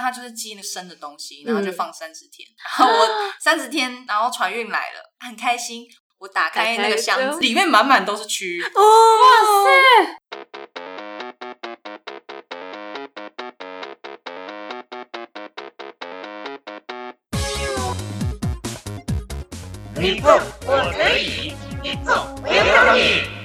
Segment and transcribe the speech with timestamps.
[0.00, 2.48] 它就是寄那个生的东西，然后就放三十天。
[2.78, 3.08] 然后我
[3.42, 5.88] 三十天，然后船运来了，很开心。
[6.18, 8.64] 我打开那个箱子，里面满满都是蛆。
[8.64, 8.80] 哦，
[9.22, 9.26] 哇
[9.64, 9.66] 塞！
[20.00, 23.37] 你蹦我可以，你蹦我有你。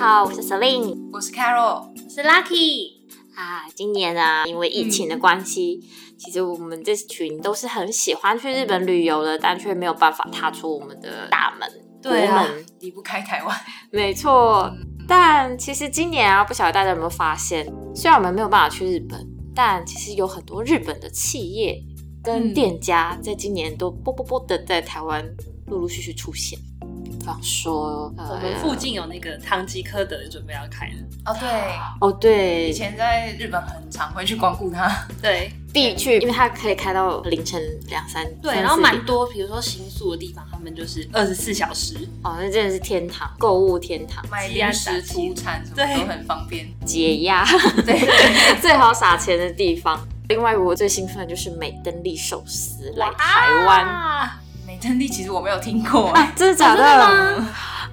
[0.00, 3.02] 好，我是 Celine，我是 Carol，我是 Lucky。
[3.36, 5.78] 啊，今年啊，因为疫情的关系，
[6.16, 11.68] 其实我们这群都是很喜欢去日本旅游的，但却没有办法踏出我们的大门。
[12.00, 12.46] 对啊，
[12.80, 13.54] 离不开台湾。
[13.90, 14.72] 没错，
[15.06, 19.22] 但其实今年啊，不晓得大家有没有发现，虽然我们没有办法去日本，
[19.54, 21.78] 但其实有很多日本的企业
[22.24, 25.22] 跟店家在今年都啵啵啵的在台湾
[25.66, 26.58] 陆陆续续出现。
[27.42, 30.94] 说，我们附近有那个唐吉诃德准备要开了。
[31.26, 31.48] 哦，对，
[32.00, 47.44] 哦对，以前在日本很常会去光顾它，对，必去，因为它可以开到凌晨两三，对，然后蛮多，比如说新宿的地方，他们就是二十四小时，哦，那真的是天堂，购物天堂，买零食、出餐什么都很方便，解压，
[47.84, 48.00] 对，
[48.60, 50.00] 最好撒钱的地方。
[50.28, 54.30] 另外，我最兴奋的就是美登利寿司来台湾。
[54.80, 57.44] 美登利其实我没有听过，真的假的？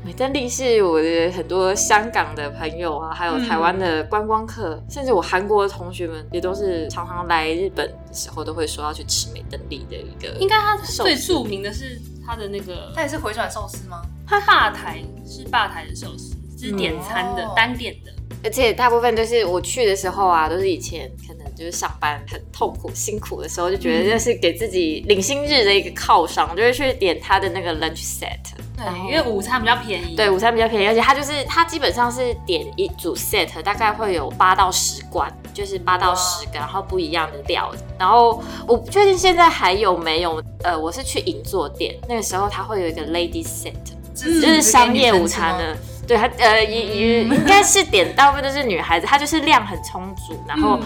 [0.05, 10.29] 美登利是我的很多香港的朋友啊，还有台湾的观光客，甚至我韩国的同学们也都是常常来日本的时候都会说要去吃美登利的一个。
[10.39, 14.01] 应该它最著名的是它的那个，它也是回转寿司吗？
[14.25, 21.47] 它吧台是吧台的寿司，是点餐的单点的，而且大部分就是我去的时候啊，都是以前可能。
[21.57, 28.37] 就是上班很痛苦辛苦的时候，就觉得这是给自己领薪日的一个犒赏，就会去点他的那个 lunch set。
[28.75, 30.15] 对，因为午餐比较便宜。
[30.15, 37.73] 对，午餐比较便宜，而且它就是它基本上是点一组 set，大概会有八到十罐，就是八到十个，然后不一样的料。
[37.97, 43.73] 然后我不确定现在还有没有，呃，我是去银座店，那个时候它会有一个 lady set，
[44.13, 45.75] 就是商业午餐的。
[46.07, 50.79] 对它，呃，也也应该是点大部分都是女孩子，它就是量很充足，然后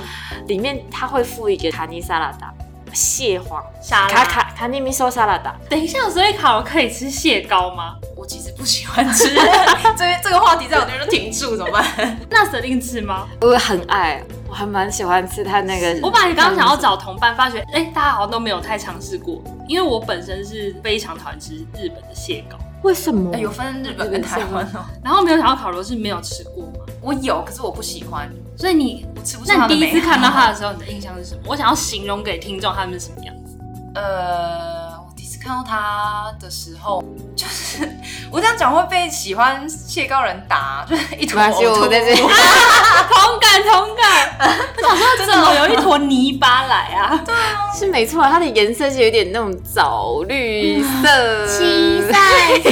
[0.48, 2.52] 里面它会附一个卡尼沙拉达，
[2.92, 5.56] 蟹黄沙拉，卡卡卡尼米索沙拉达。
[5.70, 7.96] 等一下，所以考可以吃蟹膏吗？
[8.18, 9.34] 我其实不喜欢吃，
[9.96, 12.20] 这这个话题在我这边就停住，怎么办？
[12.30, 13.28] 那舍定吃吗？
[13.42, 16.00] 我很爱，我还蛮喜欢吃它那个。
[16.02, 22.58] 我本来刚刚想要找同伴，发觉哎，大家好像都没有太尝试过，因为我本身是非常讨厌吃日本的蟹膏。
[22.84, 23.38] 为什么？
[23.38, 24.86] 有分日本跟台湾哦。
[25.04, 26.74] 然后没有想到烤肉是没有吃过吗？
[27.02, 28.30] 我有，可是我不喜欢。
[28.58, 31.42] 所以你我吃不那你第一次看到它的时候，你的印象是什么？
[31.48, 33.58] 我想要形容给听众，他们是什么样子？
[33.96, 34.81] 呃，
[35.44, 37.04] 看到他的时候，
[37.36, 37.90] 就是
[38.32, 42.22] 我这样讲会被喜欢蟹膏人打，就是一坨我在这里。
[42.22, 42.30] 同
[43.40, 44.02] 感同感。
[44.78, 47.22] 我想说，怎么有一坨泥巴来啊？
[47.26, 52.70] 对啊，是没错，它的颜色是有点那种枣绿色、七彩色，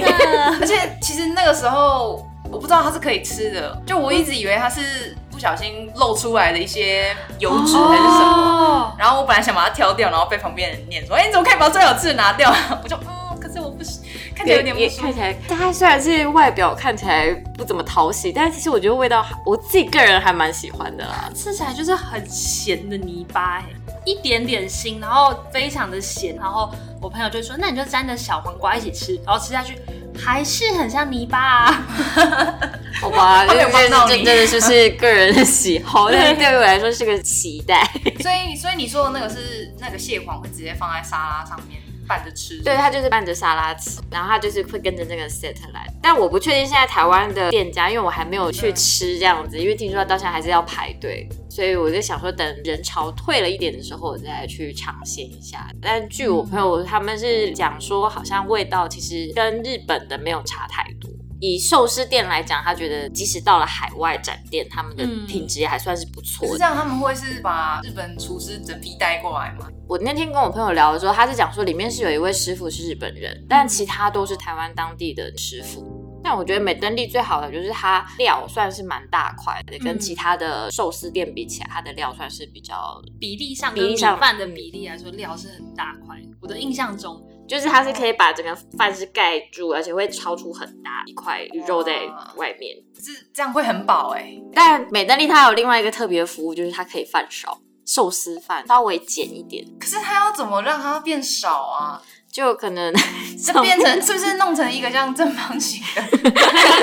[0.61, 14.01] 而且其实那个时候我不知道它是可以吃的，就我一直以为它是不小心露出来的一些油脂还是什么，然后我本来想把它挑掉，然后被旁边人念说：“哎，你怎么可以把最好吃的拿掉？” 我就嗯，可是我不是。
[14.35, 21.29] 看起来有点不看起来，它虽然是外表看起来不怎么讨喜，但是其实我觉得味道，我自己个人还蛮喜欢的啦。
[21.33, 23.63] 吃起来就是很咸的泥巴，
[24.03, 26.35] 一点点腥，然后非常的咸。
[26.35, 26.69] 然后
[27.01, 29.79] 我朋友就说：“那你就沾着小黄瓜一起吃，然后吃下去
[30.23, 31.85] 还是很像泥巴。”啊。
[33.01, 37.89] 好吧， 这这真的就是个人的喜好， 但是对我来说是个期待。
[38.19, 41.79] 所以，所以你说的那个是那个蟹黄会直接放在沙拉上面。
[42.09, 45.85] 拌着吃，对，它就是拌着沙拉吃，然后它就是会跟着那个 set 来。
[46.01, 55.69] 但我不确定现在台湾的店家，因为我还没有去吃这样子，因为听说到现在还是要排队，所以我就想说，等人潮退了一点的时候，我再去尝鲜一下。
[55.79, 61.11] 但据我朋友他们是讲说，好像味道其实跟日本的没有差太多。
[61.39, 66.45] 以寿司店来讲，他觉得即使到了海外展店，他们的品质也还算是不错。
[66.47, 69.67] 是这样，他们会是把日本厨师整批带过来吗？
[69.87, 75.97] 我那天跟我朋友聊的时候，他是讲说里面是有一位师傅是日本人，但其他都是台湾当地的师傅。
[76.21, 86.17] 但我觉得美登利最好的就是它料算是蛮大块的，跟其他的寿司店比起来，它的料算是比较比例上比例上饭的比例来说，料是很大块。
[86.41, 87.25] 我的印象中。
[87.49, 91.93] 就是它是可以把整个饭是盖住，而且会超出很大一块肉在
[92.35, 92.75] 外面。
[93.03, 102.01] 是这样会很饱哎、但美登利它有另外一个特别服务，就是它可以饭少，寿司饭稍微减一点，可是它要怎么让它变少啊？
[102.31, 102.95] 就可能
[103.39, 106.01] 是变成是不是弄成一个像正方形的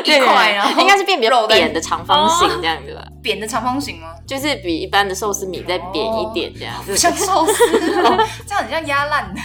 [0.03, 4.09] 对 一块，然后应该是变比较扁的长方形这样子吧，扁的长方形吗？
[4.27, 6.83] 就是比一般的寿司米再扁一点这样。
[6.85, 7.79] 子像寿司，
[8.45, 9.41] 这样很像压烂的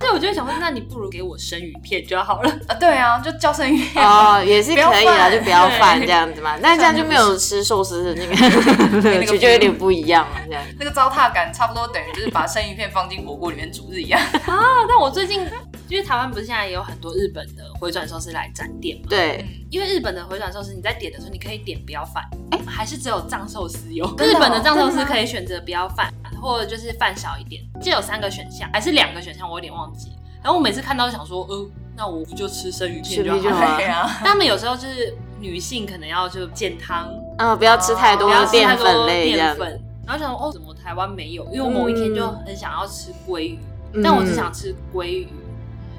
[0.00, 2.50] 那我就会想说，那你不如给我生鱼片就好了。
[2.66, 2.74] 啊！
[2.80, 4.04] 对啊，就叫生鱼片。
[4.04, 6.56] 哦，也是可以不要啦，饭就不要饭对这样子嘛。
[6.60, 10.40] 那这样就没有吃寿司的那个 就有点不一样了。
[10.46, 14.20] 这样那个糟蹋感差不多等于就是把生鱼片放进火锅里面煮是一样。
[14.46, 14.56] 啊，
[14.88, 15.46] 但我最近
[15.88, 19.06] 因为台湾不是现在也有很多日本的回转寿司来展店嘛？
[19.10, 24.06] 对，因为日本的回转寿司，你在点的时候，你可以点不要饭，哎、还是只有藏寿司有。
[24.18, 30.12] 日本的藏寿司可以选择不要饭，或者就是饭少一点，就有三个选项，还是两个选项，我有点忘记。
[30.42, 33.66] 然后我每次看到就想说，呃，那我不就吃生鱼片就好了？
[33.66, 37.08] 好 对啊，但他们有时候就是女性可能要就健康，
[37.38, 39.56] 嗯，不要吃太多不要吃太淀多粉类淀。
[39.56, 39.80] 粉。
[40.06, 41.44] 然后想说，哦，怎么台湾没有？
[41.52, 43.58] 因为我某一天就很想要吃鲑鱼，
[43.92, 45.28] 嗯但我只想吃鲑鱼。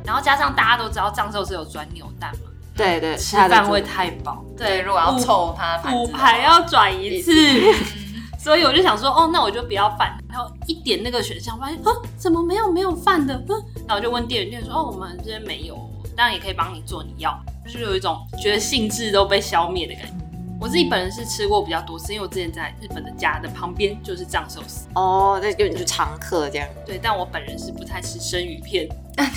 [0.03, 4.43] 然后加上大家都知道藏寿司有转扭蛋嘛，对对，吃它的主饭会太饱。
[4.57, 7.31] 对，如果要凑它盘骨子的话牌要转一次，
[8.41, 10.17] 所以我就想说，哦，那我就不要饭。
[10.27, 12.71] 然后一点那个选项，发现啊，怎么没有？
[12.71, 13.35] 没有饭的？
[13.35, 13.45] 嗯，
[13.87, 15.75] 然后我就问店员，店员说，哦，我们这边没有，
[16.17, 20.13] 当然也可以帮你做，你要，就是有一种觉得兴致都被消灭的感觉。
[20.59, 26.67] 我自己本人是吃过比较多次，因为我之前在日本的家的旁边就是藏寿司，哦，那就你就常客这样。
[26.83, 28.87] 对，但我本人是不太吃生鱼片，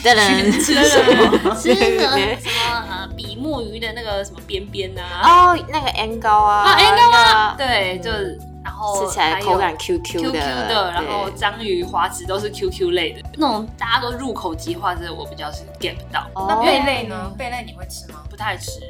[0.02, 0.98] 真的吃什
[1.42, 1.54] 么？
[1.54, 2.86] 吃那个什么？
[2.88, 4.40] 呃比目鱼的那个什么？
[4.46, 17.31] 边边啊，哦，那个 N 糕啊，啊 N 糕啊，对，就是然后吃起来还有口感 Q Q QQ 的，然后章鱼、花枝都是 QQ 类的，那种大家都入口即化，这个我比较是 get 不到，那哦贝类呢？
[17.37, 18.20] 贝类你会吃吗？
[18.31, 18.81] 不太吃，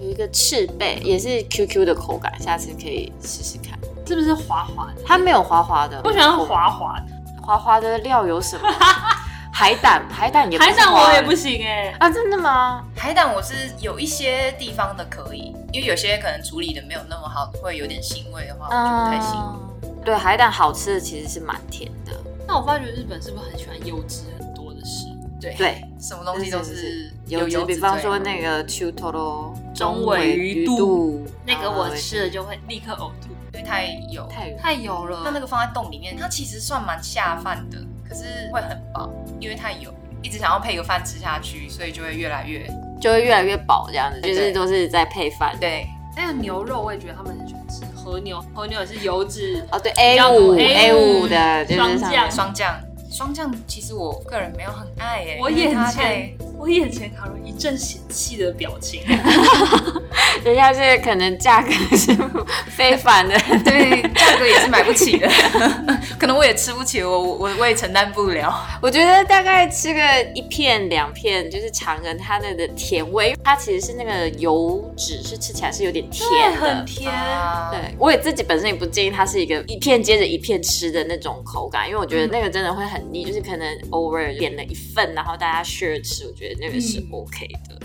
[0.00, 3.78] 有一个赤贝也是 Q Q 的口感，下次可以试试看。
[4.04, 5.02] 是不是滑滑的？
[5.06, 8.68] 它没有滑滑的，我喜欢滑滑的，滑滑的料有什么？
[9.52, 12.84] 海胆，海胆也不海胆我也不行哎、啊，真的吗？
[12.96, 19.38] 海胆我是有一些地方的可以，因为有些可能处理的没有那么好，会有点腥味的话，我就不太行。
[19.38, 19.68] 嗯
[20.04, 22.12] 对，海胆好吃的其实是蛮甜的，
[22.44, 25.40] 那我发觉日本是不是很喜欢优质很多的食物？
[25.40, 30.76] 对，对，什么东西都是有油脂比方说那个 o r o 中尾鱼肚。
[30.76, 34.26] 肚，那个我吃了就会立刻呕吐，因为太油。
[34.26, 35.20] 太太油了。
[35.24, 37.78] 那那个放在洞里面，它其实算蛮下饭的，
[38.12, 39.10] 可是会很饱，
[39.40, 42.66] 因为太油，一直想要配个饭吃下去，所以就会越来越
[43.00, 45.56] 就会越来越饱这样子，就是都是在配饭。
[45.58, 45.86] 对。
[46.14, 52.80] 那个牛肉我也觉得他们很喜欢吃和牛，和牛也是油脂哦，对 A 较五浓 A 五嗯的，就是双酱双酱，
[53.10, 59.02] 双酱其实我个人没有很爱耶，我因为眼前它太我眼前卡了一阵嫌弃的表情。
[60.44, 62.16] 人家是可能价格是
[62.68, 65.28] 非凡的， 对价格也是买不起的，
[66.18, 68.52] 可能我也吃不起，我我我也承担不了。
[68.80, 70.00] 我觉得大概吃个
[70.34, 77.12] 一片两片，就是尝个它的的甜味，它其实是那个油脂是吃起来是有点甜的，很甜。
[77.12, 87.78] 啊，对，我也自己本身也不建议它是一个一片接着一片吃的那种口感，因为我觉得那个真的会很腻，就是可能偶尔点了一份，然后大家 share 吃，我觉得那个是 OK 的。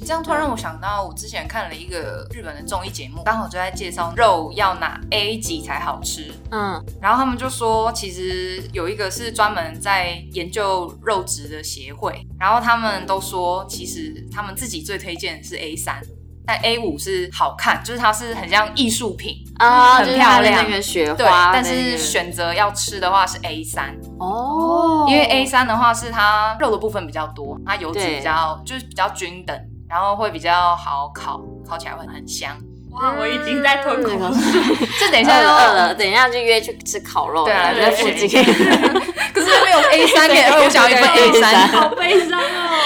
[0.00, 6.30] 你这样突然让我想到，我之前看了一个日本的综艺节目，刚好就在介绍肉要拿 A 级才好吃。
[6.50, 16.02] 嗯，然后他们就说，其实有一个是专门在研究肉质的协会，然后他们都说，其实他们自己最推荐的是 A 三，
[16.46, 21.26] 但 A 五是好看，就是它是很像艺术品，啊，很就是它的漂亮那个雪对。
[21.26, 29.58] 花，但是选择要吃的话是 A 三，哦，因为 A 三的话是它肉的部分比较多，它油脂比较就是比较均等，
[29.88, 32.56] 然后会比较好烤，烤起来会很香。
[32.90, 34.86] 哇，我已经在吞口那个水。
[35.00, 38.28] 这等一下就饿了，等一下就约去吃烤肉了，对啊在附近。
[39.34, 41.68] 可是没有 A 三给，我想要一份 A 三。
[41.68, 42.80] 好悲伤哦！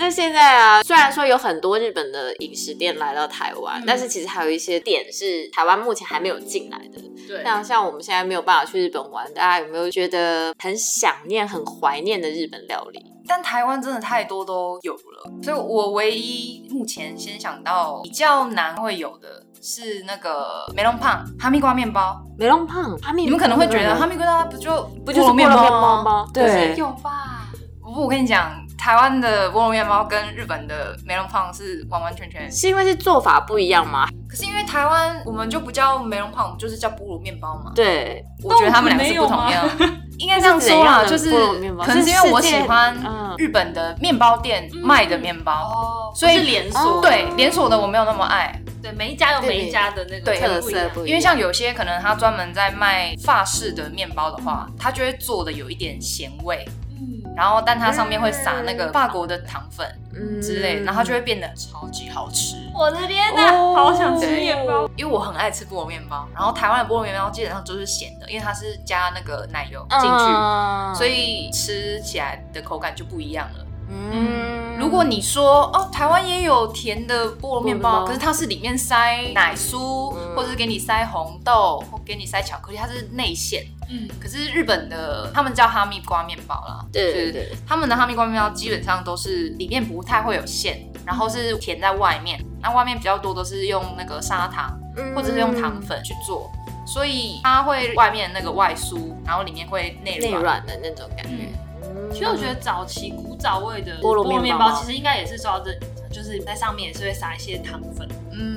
[0.00, 6.98] 那现在啊，虽然说有很多日本的饮食店来到台湾，嗯但是其实还有一些店是台湾目前还没有进来的。
[7.28, 13.04] 对那像我们现在没有办法去日本玩，大家有没有觉得很想念、很怀念的日本料理？
[13.28, 22.18] 但台湾真的太多都有了，所以我唯一目前先想到比较难会有的是那个梅隆胖哈密瓜面包。
[22.38, 26.26] 梅隆胖，哈密，你们可能会觉得哈密瓜不就不就是面包包吗？
[26.32, 27.46] 对，有吧？
[27.82, 28.50] 不，我跟你讲，
[28.80, 32.50] 台湾的菠萝面包跟日本的梅隆胖是完完全全。
[32.50, 34.08] 是因为是做法不一样吗？
[34.26, 37.72] 可是因为台湾我们就不叫梅隆胖，我们就是叫菠萝面包嘛。
[37.74, 39.68] 对，我觉得他们两个是不同样。
[40.16, 42.96] 应该这样说啦，就是可能是因为我喜欢
[43.36, 48.58] 日本的面包店卖的面包，哦，所以是连锁，对连锁的我没有那么爱。
[48.82, 56.89] 对，每一家有每一家的那个特色不一样，因为像有些可能他专门在卖法式的面包的话，他就会做的有一点咸味，嗯，
[57.36, 62.56] 然后但它上面会撒那个法国的糖粉嗯之类的，然后它就会变得超级好吃。
[62.74, 64.88] 我的天哪，哦好想吃面包。
[64.96, 73.66] 因为我很爱吃菠萝面包，然后台湾的菠萝面包基本上都是咸的，因为它是加那个奶油进去，嗯所以吃起来的口感就不一样了。
[73.92, 83.64] 嗯如果你说哦，台湾也有甜的菠萝面包，菠萝面包可是它是里面塞奶酥，嗯或者是给你塞红豆，或给你塞巧克力，它是内馅。
[83.90, 87.32] 嗯，可是日本的他们叫哈密瓜面包啦，就是对。
[87.32, 95.14] 对对，他们的哈密瓜面包基本上都是里面不太会有馅，然后是填在外面，那外面比较多都是用那个砂糖嗯。
[95.14, 96.50] 或者是用糖粉去做，
[96.86, 100.42] 所以它会外面那个外酥，然后里面会内内软。
[100.42, 101.48] 软的那种感觉。
[101.82, 102.12] 嗯。
[102.12, 104.42] 其实我觉得早期古早味的菠萝面包。
[104.42, 105.72] 面包，其实应该也是受到这，
[106.12, 108.06] 就是在上面也是会撒一些糖粉。
[108.32, 108.56] 嗯，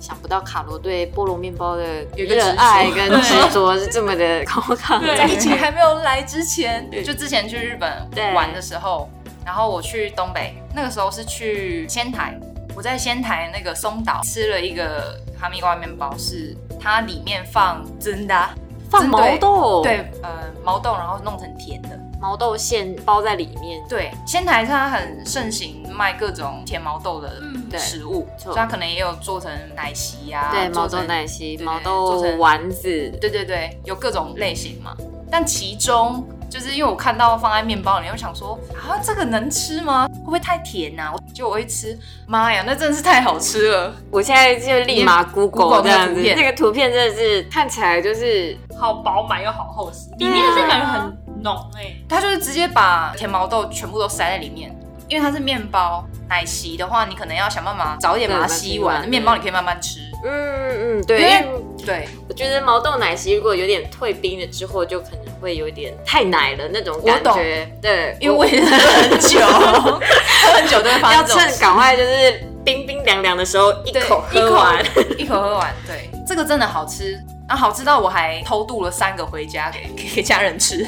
[0.00, 5.00] 想不到卡罗对菠萝面包的有个热爱跟执着是这么的高亢。
[5.00, 9.08] 对在疫情还没有来之前，就之前去日本玩的时候，
[9.44, 12.38] 然后我去东北，那个时候是去仙台，
[12.76, 18.54] 我在仙台那个松岛吃了一个哈密瓜面包，是它里面放 真的啊
[18.90, 20.30] 放毛豆，，对，呃，
[20.64, 21.90] 毛豆，然后弄成甜的。
[22.20, 23.80] 毛豆馅包在里面。
[23.88, 27.40] 对，仙台它很盛行卖各种甜毛豆的
[27.76, 34.94] 食物，所以它可能也有做成奶昔呀、对，毛豆奶昔、对毛豆做成丸子，对对对，有各种类型嘛。
[35.30, 40.08] 但其中就是因为我看到放在面包里，我想说啊，这个能吃吗？
[40.20, 41.14] 会不会太甜呐、啊？
[41.34, 43.94] 结果我一吃，妈呀，那真的是太好吃了！
[44.10, 54.74] 我现在就立马 Google Google 这样子，那个图片那个图片真的是看起来就是好饱满又好厚实，里面是感觉很浓哎、它就是直接把甜毛豆全部都塞在里面，
[55.08, 56.04] 因为它是面包。
[56.28, 60.00] 奶昔的话，你可能要想办法早一点把它吸完，面包你可以慢慢吃。
[60.24, 61.46] 嗯嗯对，因为
[61.86, 67.70] 对，我觉得毛豆奶昔如果有点退冰了之后，就可能会有点太奶了那种感觉。
[67.80, 74.84] 对，因为我喝很久， 喝很久都会发要趁赶快就是冰冰凉凉的时候一口喝完。
[75.16, 75.72] 一口喝完。
[75.86, 77.12] 对，这个真的好吃，
[77.48, 80.84] 然后好吃到我还偷渡了三个回家给给给家人吃，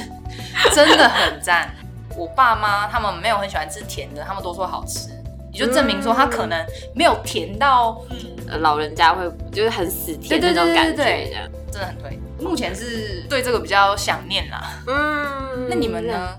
[0.74, 1.72] 真的很赞。
[2.16, 5.08] 我爸妈他们没有很喜欢吃甜的，他们都说好吃，
[5.52, 6.64] 也就证明说他可能
[6.94, 8.00] 没有甜到
[8.48, 11.48] 呃老人家会就是很死甜对对对那种感觉，对对这样。
[11.72, 12.20] 真的很推。
[12.40, 14.82] 目前是对这个比较想念啦。
[14.86, 16.06] 嗯那你们？
[16.06, 16.36] 呢？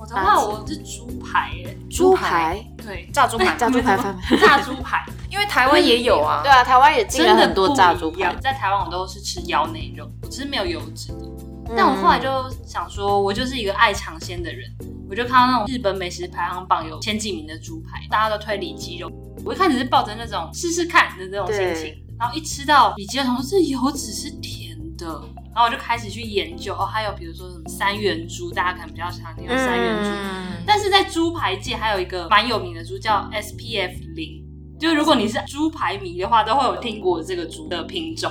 [0.00, 3.96] 我的话我是猪排哎、猪排、对， 炸猪排，炸猪排，
[4.40, 6.40] 炸猪排因为台湾也有啊。
[6.42, 8.34] 对啊，台湾也进了真的很多炸猪排。
[8.40, 11.18] 在台湾我都是吃腰内肉，我只是没有油脂的。
[11.24, 11.34] 嗯
[11.76, 12.28] 但我后来就
[12.66, 14.70] 想说，我就是一个爱尝鲜的人，
[15.08, 19.10] 我就看到那种日本美食排行榜有前几名的猪排，大家都推里脊肉。
[19.44, 25.06] 我一开始是抱着那种试试看的那种心情，然后一吃到里脊肉，想说这油脂是甜的，
[25.54, 34.44] 然后我就开始去研究哦，还有比如说什么三元猪，大家可能比较常听到三元猪，嗯但是在猪排界还有一个蛮有名的猪叫 SPF 零，
[34.78, 38.30] 就如果你是猪排迷的话，都会有听过这个猪的品种。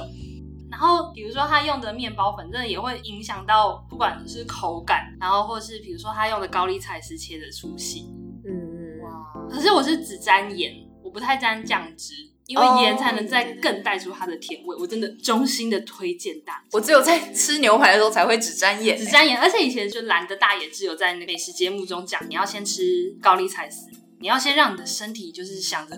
[0.80, 8.14] 然后比如说他用的面包粉，真的也会影响到不管是口感，然后或是比如说他用的高丽菜丝切的粗细。
[8.46, 10.72] 嗯嗯，哇，可是我是只沾盐，
[11.04, 12.14] 我不太沾酱汁，
[12.46, 14.78] 因为盐才能再更带出它的甜味。
[14.78, 16.64] 我真的衷心的推荐大家。
[16.74, 25.96] 我只有在吃牛排的时候才会只沾盐，只沾盐，而且以前就懒得大野只有在那美食节目中讲，你要先吃高丽菜丝，你要先让你的身体就是想着，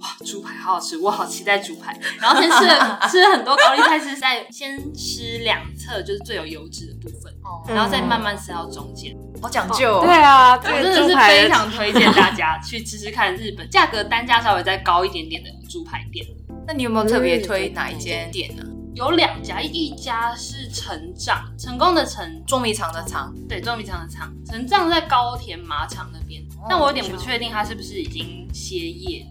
[0.00, 9.14] 哇，猪排好好吃，我好期待猪排，然后先吃了 吃了很多高丽菜是在先吃两侧就是最有油脂的部分，哦然后再慢慢吃到中间。
[9.42, 10.02] 好讲究、哦。
[10.04, 16.26] 对啊，我真的是非常推荐大家去吃吃看日本价格单价稍微再高一点点的猪排店。
[16.66, 18.64] 那你有没有特别推哪一间店呢？
[18.94, 29.26] 有两家，一一家是成长，成功的成，捉迷藏的藏，对，捉迷藏的藏，成长在高田马场那边，但我有点不确定他是不是已经歇业。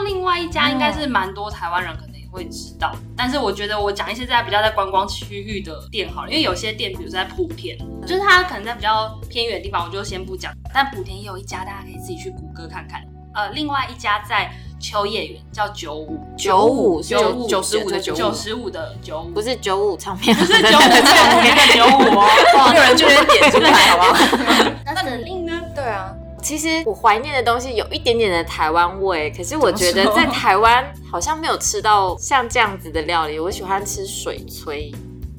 [0.00, 10.52] 另外一家应该是蛮多台湾人可能也会知道，但是我觉得我讲一些在比较在观光区域的店好了，因为有些店，比如说在莆田，就是它可能在比较偏远的地方，我就先不讲。
[10.74, 13.02] 但莆田也有一家，大家可以自己去谷歌看看。
[13.34, 22.72] 呃，另外一家在秋叶原叫九五九五九五九十五的九五，九十五的九五，不是九五唱片，不是九五唱片的九五哦。
[22.76, 24.70] 有人就会点出来，好不好？
[24.84, 25.52] 那指令呢？
[25.74, 26.14] 对啊，
[26.46, 33.40] 其实我怀念的东西有一点点的台湾味，可是我觉得在台湾好像没有吃到像这样子的料理。
[33.40, 34.94] 我喜欢吃水炊，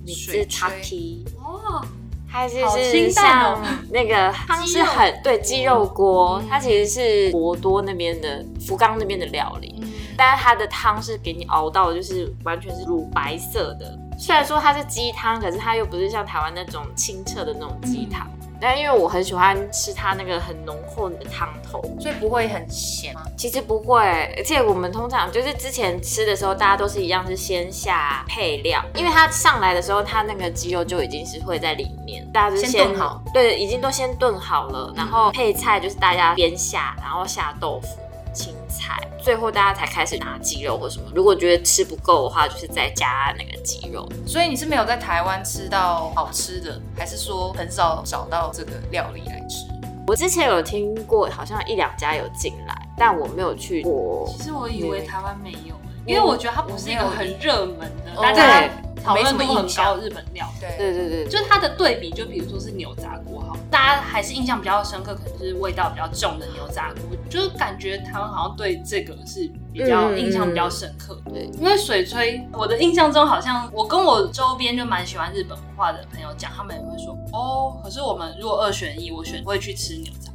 [0.06, 1.82] 你吃水炊？Taki，哦，
[2.30, 9.82] 它其好实是像那个汤是很对鸡肉锅，它其实是博多那边的福冈那边的料理，
[10.18, 13.98] 但是它的汤是给你熬到就是完全是乳白色的。
[14.20, 18.30] 虽然说它是鸡汤，可是它又不是像台湾那种清澈的那种鸡汤。
[18.60, 23.22] 但因为我很喜欢吃它那个很浓厚的汤头，所以不会很咸吗？
[23.38, 24.02] 其实不会，
[24.38, 38.00] 而且我们通常就是之前吃的时候，大家都是一样是先下配料，因为它上来的时候，它那个鸡肉就已经是会在里面，大家就是先炖好，对，已经都先炖好了，然后配菜就是大家边下，然后下豆腐、
[38.38, 41.12] 青菜，最后大家才开始拿鸡肉或什么。
[41.16, 44.08] 如果觉得吃不够的话，就是再加那个鸡肉。
[44.28, 49.66] 所以你是没有在台湾吃到好吃的，还是说很少找到这个料理来吃？
[50.06, 54.32] 我之前有听过，好像一两家有进来，但我没有去过。
[54.38, 55.76] 其实我以为台湾没有、
[56.06, 58.70] 因为我觉得它不是一个很热门的，哦大家对
[59.08, 60.46] 讨论度没什么很印象高的日本料。
[60.60, 71.18] 对对对对，就是它的对比，就比如说是牛杂锅哈，大家还是印象比较深刻，可能就是味道比较重的牛杂锅，就是感觉台湾好像对这个是比较嗯印象比较深刻。
[71.30, 80.32] 对因为水炊，我的印象中好像我跟我周边就蛮喜欢日本文化的朋友讲，他们也会说哦，可是我们如果二选一，我选会去吃牛杂，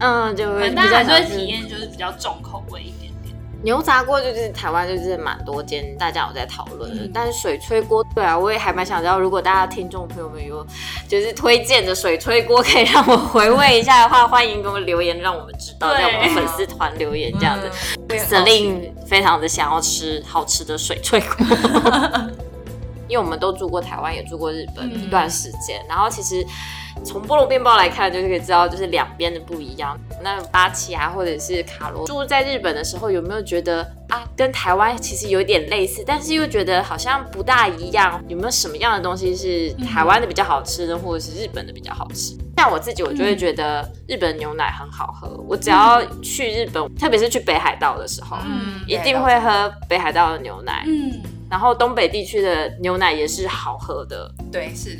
[0.00, 3.09] 嗯，就会可能大家还是会体验就是比较重口味一点点。
[3.62, 7.10] 牛杂锅就是台湾就是蛮多间大家有在讨论的，嗯。
[7.12, 10.66] 但是水炊锅，对啊，我也还蛮想知道，如果大家听众朋友们有
[11.08, 17.68] 就是推荐的水炊锅，可以让我回味一下的话，欢迎给我们留言，让我们知道，在我们粉丝团留言这样子。
[17.98, 21.46] 嗯，我也很好奇 Celine 非常的想要吃好吃的水炊锅，
[23.10, 26.46] 因为我们都住过台湾，也住过日本嗯一段时间，然后其实
[27.04, 29.98] 从菠萝面包来看，就是可以知道就是两边的不一样。
[30.22, 38.22] 那八七啊，或者是卡罗住在日本的时候，有没有觉得啊，跟台湾其实有点类似，但是又觉得好像不大一样？
[38.28, 42.36] 有没有什么样的东西是台湾的比较好吃呢，或者是日本的比较好吃？
[42.56, 45.42] 像我自己，我就会觉得日本牛奶很好喝。
[45.48, 50.84] 我只要去日本，特别是去北海道的时候，嗯一定会喝北海道的牛奶。
[50.86, 54.96] 嗯，然后东北地区的牛奶也是好喝的，对是，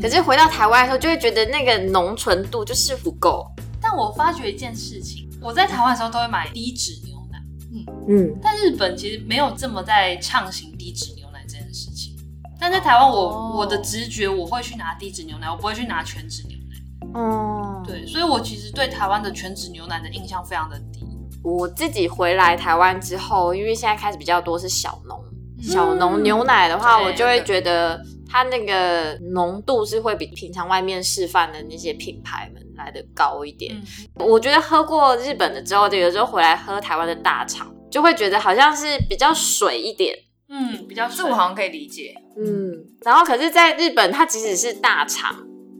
[0.00, 3.46] 可是回到台湾的时候，就会觉得那个浓醇度就是不够。
[3.82, 7.38] 但我发觉一件事情，我在台湾的时候都会买低脂牛奶。
[7.70, 12.16] 嗯嗯，但日本其实没有这么在畅行低脂牛奶这件事情。
[12.58, 17.20] 但在台湾我，哦我的直觉我会去拿低脂牛奶，我不会去拿全脂牛奶。
[17.20, 21.06] 哦，对，所以我其实对台湾的全脂牛奶的印象非常的低。
[21.42, 25.22] 我自己回来台湾之后，因为现在开始比较多是小农，
[25.64, 33.74] 小浓牛奶的话，对我就会觉得它那个浓度是会比平常外面示范的那些品牌们来的高一点。
[33.74, 40.16] 嗯，我觉得喝过日本的之后，就有时候回来喝台湾的大厂，就会觉得好像是比较水一点。
[40.48, 42.14] 嗯，比较这我好像可以理解。
[42.36, 42.72] 嗯，
[43.02, 45.34] 然后可是，在日本，它即使是大厂，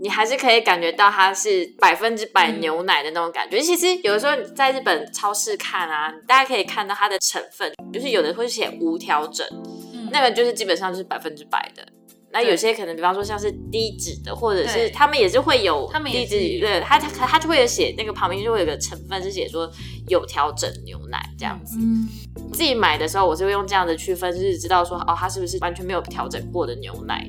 [0.05, 3.59] 你还是可以感觉到它是百分之百牛奶的那种感觉。
[3.59, 9.47] 其实有的时候你在日本超市看啊，大家可以看到它的成分，就是有的会写无调整，
[9.95, 11.83] 嗯那个就是基本上就是百分之百的。
[12.31, 19.71] 那有些可能，比方说像是低脂的，或者是他们也是会有他们也低脂，对，它它它就会有写那个旁边就会有个成分是写说
[20.09, 21.79] 有调整牛奶这样子。
[21.81, 22.07] 嗯，
[22.53, 27.27] 自己买的时候，我是会用这样的区分，就是知道说哦，它是不是完全没有调整过的牛奶。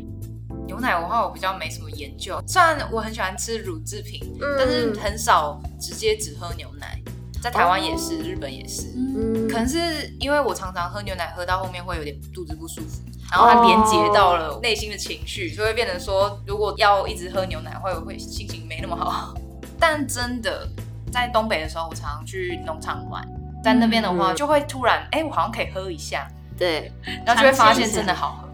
[0.65, 6.99] 牛奶的话我比较没什么研究，虽然我很喜欢吃乳制品，嗯但是很少直接只喝牛奶。
[7.41, 19.35] 在台湾也是，日本也是，嗯可能是因为我常常喝牛奶，喝到后面会有点肚子不舒服，然后它连接到了内心的情绪，就会变成说，如果要一直喝牛奶，会会心情没那么好。
[19.79, 20.67] 但真的
[21.11, 23.23] 在东北的时候，我常常去农场玩，
[23.63, 26.91] 在那边的话，嗯就会突然，哎、我好像可以喝一下，对，
[27.23, 28.44] 然后就会发现真的好喝。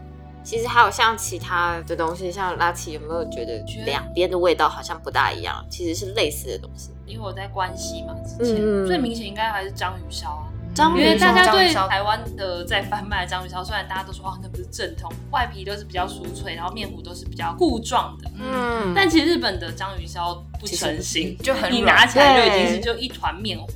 [0.44, 5.64] 其实还有像其他的东西，像拉奇有没有觉得觉得两边的味道好像不大一样？
[5.70, 6.90] 其实是类似的东西。
[7.06, 10.48] 因为我在关西嘛，之前、最明显应该还是章鱼烧啊。
[10.74, 23.66] 章鱼因为大家对台湾的在贩卖的章鱼烧，虽然大家都说哦那不是正统，外皮都是比较酥脆，然后面糊都是比较固状的，嗯，但其实日本的章鱼烧不成型，就很你软拿起来就已经是就一团面糊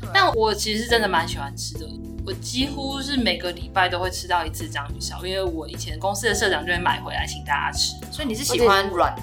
[0.00, 0.10] 对。
[0.12, 1.86] 但我其实是真的蛮喜欢吃的，
[2.26, 7.96] 我几乎是每个礼拜都会吃到一次章鱼烧，因为我以前公司的社长就会买回来请大家吃。
[8.12, 9.14] 所以你是喜欢软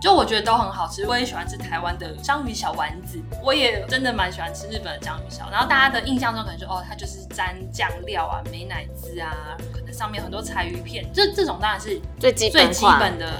[0.00, 5.48] 就我觉得都很好吃，我也喜欢吃台湾的章鱼小丸子，我也真的蛮喜欢吃日本的章鱼烧。
[5.50, 13.32] 然后大家的印象中可能说，哦，它就是沾酱料啊、美乃滋啊，可能上面很多柴鱼片， 这这种当然是最基最基本的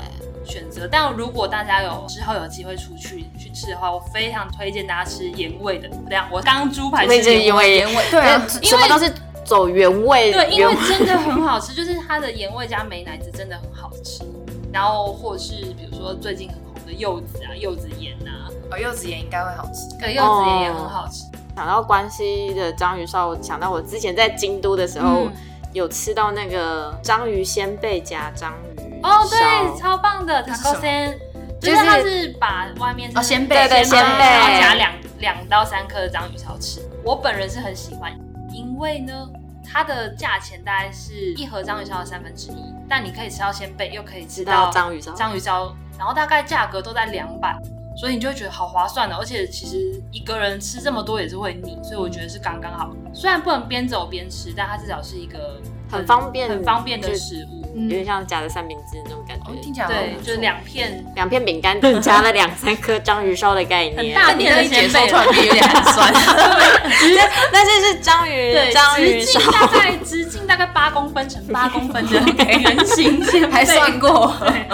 [0.46, 0.86] 选择。
[0.86, 5.88] 但如果大家有之后有机会出去去吃的话，我非常推荐大家吃盐味的。
[6.08, 9.14] 这样，我刚猪排对，是盐味，这因为原味对啊，对什么都是
[9.44, 14.24] 走原味，对，因为真的很好吃，就是它的盐味加美奶子真的很好吃。
[14.72, 19.96] 然后或是比如说最近很红的柚子啊、柚子盐啊，哦，柚子盐应该会好吃。
[19.98, 21.24] 对，柚子盐也很好吃。
[21.56, 25.32] 想到关西的章鱼烧，我想到我之前在京都的时候、嗯
[25.74, 31.18] 有吃到那个章鱼鲜贝夹章鱼哦，烧对，超棒的那是 taco 什么 sen，
[31.64, 36.80] 就就是是它是把外面是哦鲜贝对对鲜贝然后夹两两到三颗的章鱼烧吃。
[37.02, 38.12] 我本人是很喜欢，
[38.52, 39.28] 因为呢，
[39.66, 47.56] 它的价钱大概是一盒章鱼烧的三分之一，但你可以吃到鲜贝，又可以吃到章鱼烧，章鱼烧，然后大概价格都在两百。
[47.96, 52.90] 所以你就会觉得好划算的，而且其实一个人吃这么多也是会腻，所以我觉得是刚刚好。
[53.12, 57.63] 虽然不能边走边吃，但它至少是一个很方便很方便的食物。
[57.74, 59.50] 有点像夹的三明治那种感觉。
[59.50, 61.04] 哦，听起来对就是两片。
[61.14, 66.12] 两片饼干夹了两三颗章鱼烧的概念，很大但你的鲜贝说突然变有点寒酸。
[67.52, 69.40] 但是是章鱼对，章鱼烧。
[69.40, 74.34] 直径，大概直径大概八公分乘八公分的圆形鲜贝，还算过。
[74.40, 74.66] 对。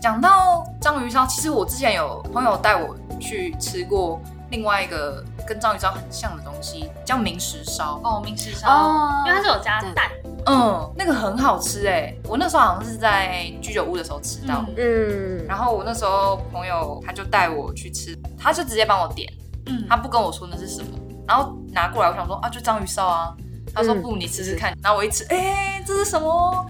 [0.00, 7.98] 讲到章鱼烧，其实我之前有朋友带我去吃过另外一个跟章鱼烧很像的东西，叫明石烧。
[8.04, 10.10] 哦，明石烧，哦因为它是有加蛋，
[10.44, 14.62] 嗯，那个很好吃哎，我那时候好像是在居酒屋的时候吃到。
[14.76, 19.32] 嗯嗯，然后我那时候朋友他就带我去吃，他就直接帮我点，
[19.66, 20.90] 嗯，他不跟我说那是什么，
[21.26, 23.34] 然后拿过来，我想说啊，就章鱼烧啊。
[23.74, 24.76] 他说嗯不，你吃吃看。
[24.82, 26.66] 然后我一吃，哎、这是什么？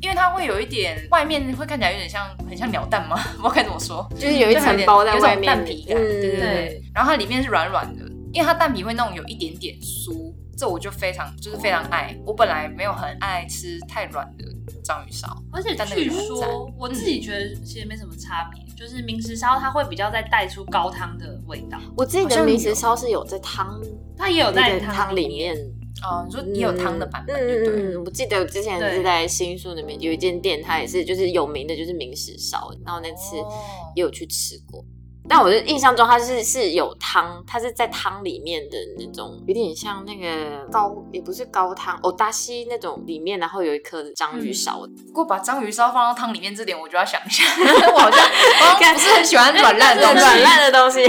[0.00, 3.16] 因为它会有一点，外面会看起来有点像，很像鸟蛋吗？
[3.36, 6.82] 不知道该怎么说，就是有一层包在外面，有一种蛋皮感，对对对。
[6.94, 12.16] 然后它里面是软软的，因为它蛋皮会那种有一点点酥，这我就非常就是非常爱。
[12.24, 14.44] 我本来没有很爱吃太软的
[14.84, 23.80] 章鱼烧，而且据就很赞说我自己觉得其实没什么差别，就是明石烧它会比较再带出高汤的味道，我记得明石烧是有在汤
[24.16, 25.56] 它也有在那个汤里面，
[26.02, 27.66] 哦，你说也有汤的版本，嗯对？
[27.66, 33.50] 嗯嗯，我记得我之前是在新宿那边有一间店，它也是就是有名的，就是明石烧，然后那次哦
[33.96, 34.84] 也有去吃过。
[35.30, 44.80] 但我的印象中，它是是有汤，它是在汤里面的那种，有点像那个高，也不是高汤，哦达西那种里面，然后有一颗章鱼烧。
[45.06, 47.44] 不过把章鱼烧放到汤里面这点，我就要想一下，
[47.94, 48.18] 我好像
[48.60, 50.18] 我好像不是很喜欢软烂的东西。
[50.18, 51.06] 软烂的东西。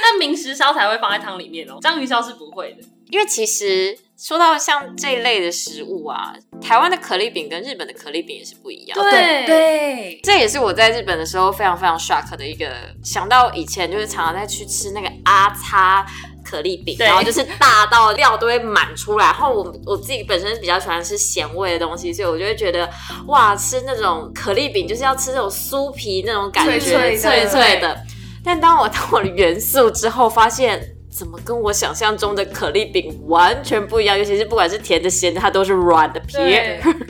[0.00, 2.86] 那明石烧才会放在汤里面哦，章鱼烧是不会的。
[3.10, 8.98] 因为其实说到像这一类的食物啊，台湾的可丽饼跟日本的可丽饼也是不一样。
[8.98, 12.72] 对对，这也是我在日本的时候非常非常 shock 的一个，
[13.04, 16.06] 想到以前就是常常在去吃那个阿叉
[16.42, 19.26] 可丽饼，然后就是大到料都会满出来。
[19.26, 22.88] 然后我我自己本身比较喜欢吃咸味的东西，所以我就会觉得
[23.26, 28.00] 哇，吃那种可丽饼就是要吃那种酥皮那种感觉，脆脆的脆脆的。
[28.42, 36.36] 但当我到了元素之后，发现怎么跟我想象中的可丽饼完全不一样，尤其是不管是甜的咸的，它都是软的皮。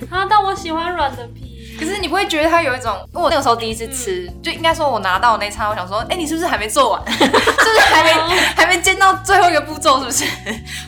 [0.09, 1.55] 啊，但我喜欢软的皮。
[1.79, 7.03] 可是你不会觉得它有一种，因为我那个时候第一次吃， 就应该说我拿到那一餐，我想说，哎、你是不是还没做完？
[7.05, 8.11] 就是还没
[8.55, 10.25] 还没煎到最后一个步骤，是不是？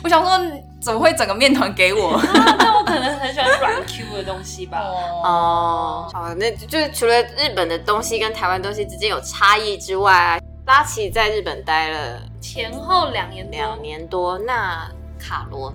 [0.03, 0.39] 我想说，
[0.81, 2.13] 怎么会整个面团给我？
[2.15, 4.79] 啊，但我可能很喜欢软 Q 的东西吧。
[5.23, 15.73] 哦，好，那就是除了日本的东西跟台湾东西之间有差异之外啊，拉奇在日本待了前后两年两年多，那卡罗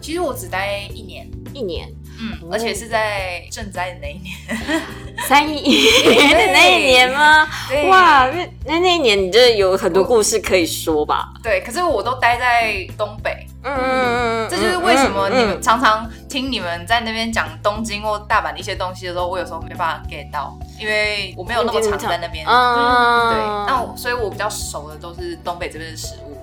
[0.00, 1.88] 其实我只待一年，一年，
[2.20, 4.36] 嗯，而且是在赈灾的那一年。
[5.26, 7.44] 三一年的那一年吗？
[7.90, 11.32] 哇，那那那一年你这有很多故事可以说吧？
[11.42, 22.46] 对，可是我都待在东北，嗯嗯嗯嗯，这就是为什么你们嗯常常听你们在那边讲东京或大阪的一些东西的时候，我有时候没办法 get 到，因为我没有那么常在那边。
[22.46, 26.36] 嗯，对，那我所以我比较熟的都是东北这边的食物。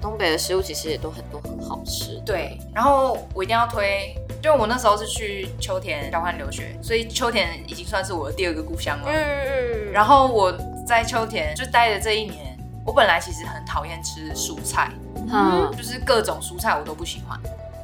[0.00, 2.22] 东北的食物其实也都很多很好吃。
[2.24, 9.06] 对，然后我一定要推，就我那时候是去秋田交换留学，所以秋田已经算是我的第二个故乡了。
[9.08, 12.47] 嗯嗯，然后我在秋田就待的这一年，
[12.88, 14.90] 我本来其实很讨厌吃蔬菜，
[15.30, 17.38] 嗯就是各种蔬菜我都不喜欢。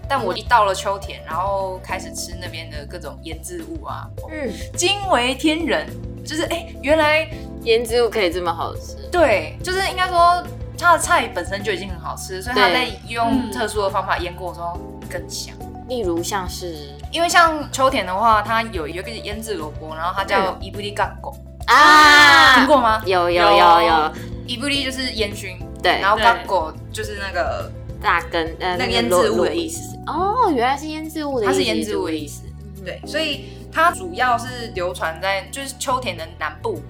[0.09, 5.87] 但我一到了秋田，然后开始吃那边的各种腌制物啊，嗯，惊为天人。
[6.25, 7.29] 就是哎、原来
[7.65, 8.97] 腌制物可以这么好吃。
[9.13, 10.43] 对，就是应该说
[10.79, 15.55] 它的菜本身就已经很好吃，所以它在用嗯特殊的方法腌过之后更香。
[15.87, 21.37] 例如像是因为像秋田的话，它有有一个腌制萝卜，然后它叫伊布利干狗，
[21.67, 23.03] 啊听过吗？
[23.05, 24.13] 有有有有，
[24.47, 29.97] 伊布利就是烟熏，对，然后对干狗就是那个大根呃那个腌萝制物的意思。
[30.07, 32.43] 哦，原来是腌制物的意思，它是腌制物的意思。
[32.85, 36.81] 对，所以它主要是流传在就是秋田的南部，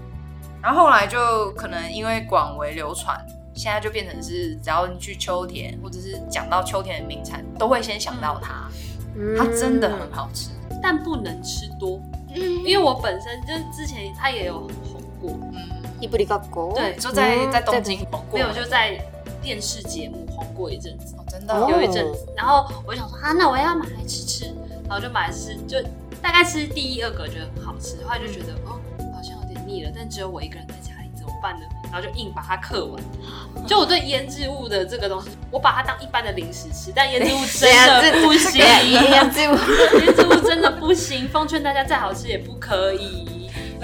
[0.60, 3.16] 然后后来就可能因为广为流传，
[3.54, 8.68] 现在就变成是只要你去秋田或者是讲到秋田的名产，都会先想到它，
[9.16, 9.36] 嗯。
[9.38, 10.50] 它真的很好吃。
[10.82, 12.00] 但不能吃多。
[12.34, 15.70] 因为我本身就是之前它也有红过，嗯，
[16.04, 19.00] 伊布里高国，对就在嗯在东京红过，没有就在
[19.42, 22.26] 电视节目红过一阵子，哦真的哦有一阵子。
[22.36, 24.44] 然后我就想说啊，那我要买来吃吃，
[24.86, 25.82] 然后就买来吃，就
[26.20, 28.78] 大概吃第一二个觉得很好吃，后来就觉得哦
[29.16, 31.62] 好像有点腻了，但只有我一个人在家里怎么办呢？
[31.90, 33.02] 然后就硬把它刻完。
[33.66, 39.56] 就我对腌制物的这个东西，我把它当一般的零食吃，但腌制物真的 不行，腌制物，
[40.04, 41.26] 腌制物真的不行。
[41.28, 43.34] 奉劝大家再好吃也不可以。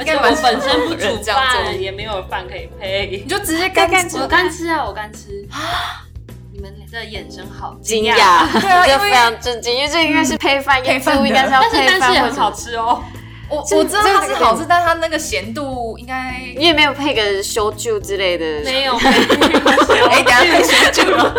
[0.01, 3.29] 而且我本身不煮饭，也没有饭可以配你。
[3.29, 5.47] 就直接 干干吃我干吃啊，我干吃。
[6.53, 8.15] 你们的眼神好惊讶，
[8.61, 13.03] 对啊 非常震惊，因为这应该是配饭，配饭应该是要但是配饭，但是也很好吃哦。
[13.51, 18.95] 我我知道它是好吃，但它那个咸度应该，你也没有配个修酒之类的，没有，
[20.09, 21.35] 哎，等一下配咸度了，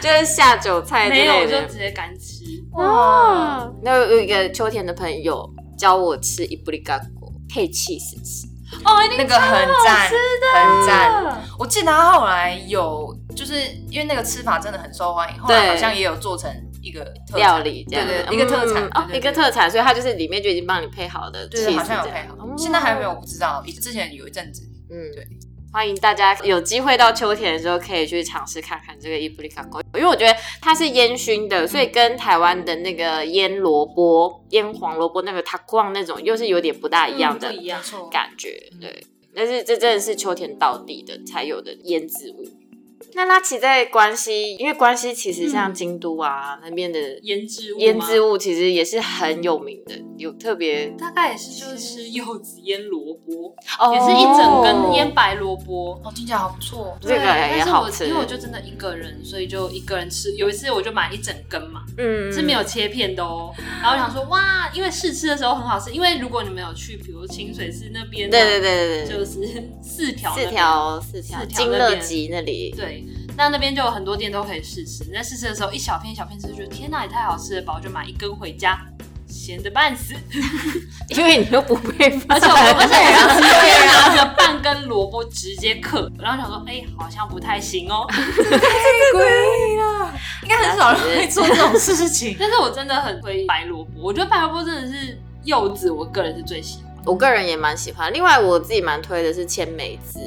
[0.00, 1.60] 就是下酒菜之没有，我就。
[1.68, 2.44] 直接干吃。
[2.72, 7.06] 哇，那有一个秋田的朋友教我吃伊布里嘎果
[7.48, 8.46] 配 cheese 吃，
[8.84, 10.08] 哦，一定那个很赞，
[10.54, 11.42] 很赞。
[11.58, 16.50] 我记得他后来有，就是因为那个吃法真的很受欢迎，后来好像也有做成
[16.82, 25.26] 一个料理这样，对对，一个特产一个特产，所以它就是里面就已经帮你配好的对，对好像有配好，哦现在还没有，我不知道，之前有一阵子，嗯，对。
[25.72, 38.70] 欢迎大家有机会到秋田的时候，可以去尝试看看这个伊布利卡狗，因为我觉得它是烟熏的，所以跟台湾的那个腌萝卜、腌黄萝卜那个塔逛那种，又是有点不大一样的嗯不一样错，感觉。
[38.80, 42.44] 对，但是这真的是秋田到底的才有的腌制物。
[43.16, 53.94] 那拉奇在关西，因为关西其实像京都啊、那边的腌制物吗，腌制物，其实也是很有名的，有特别大概也是就是吃柚子腌萝卜，哦。
[53.94, 55.98] 也是一整根腌白萝卜。
[56.04, 60.30] 哦，听起来好不错，这个对也好吃但是我因为我就真的一个人，所以就一个人吃。
[60.36, 62.30] 有一次我就买一整根嘛，嗯。
[62.30, 63.50] 是没有切片的哦。
[63.80, 69.24] 然后我想说，哇，因为试吃的时候很好吃，因为如果你们有去，比如清水寺那边，对对对对对，就是
[69.82, 73.05] 四条那四边条四条四条金乐吉那里，对，
[73.36, 75.04] 那那边就有很多店都可以试吃。
[75.04, 77.74] 你在试吃的时候，一小片一小片吃，就觉得天哪，也太好吃了吧！
[77.76, 78.78] 我就买一根回家，
[79.28, 80.14] 咸的半死。
[81.08, 88.06] 因为你又不配饭，而且我，而且我要直接拿着半根萝卜直接嗑，然后想说，哎、好像不太行哦。
[88.08, 88.18] 太
[89.12, 92.36] 贵了，应该很少人会做这种事情。
[92.38, 96.86] 但是我真的很推白萝卜，我觉得白萝卜真的是柚子，我个人是最喜欢。
[97.04, 98.12] 我个人也蛮喜欢。
[98.12, 100.18] 另外，我自己蛮推的是千梅子，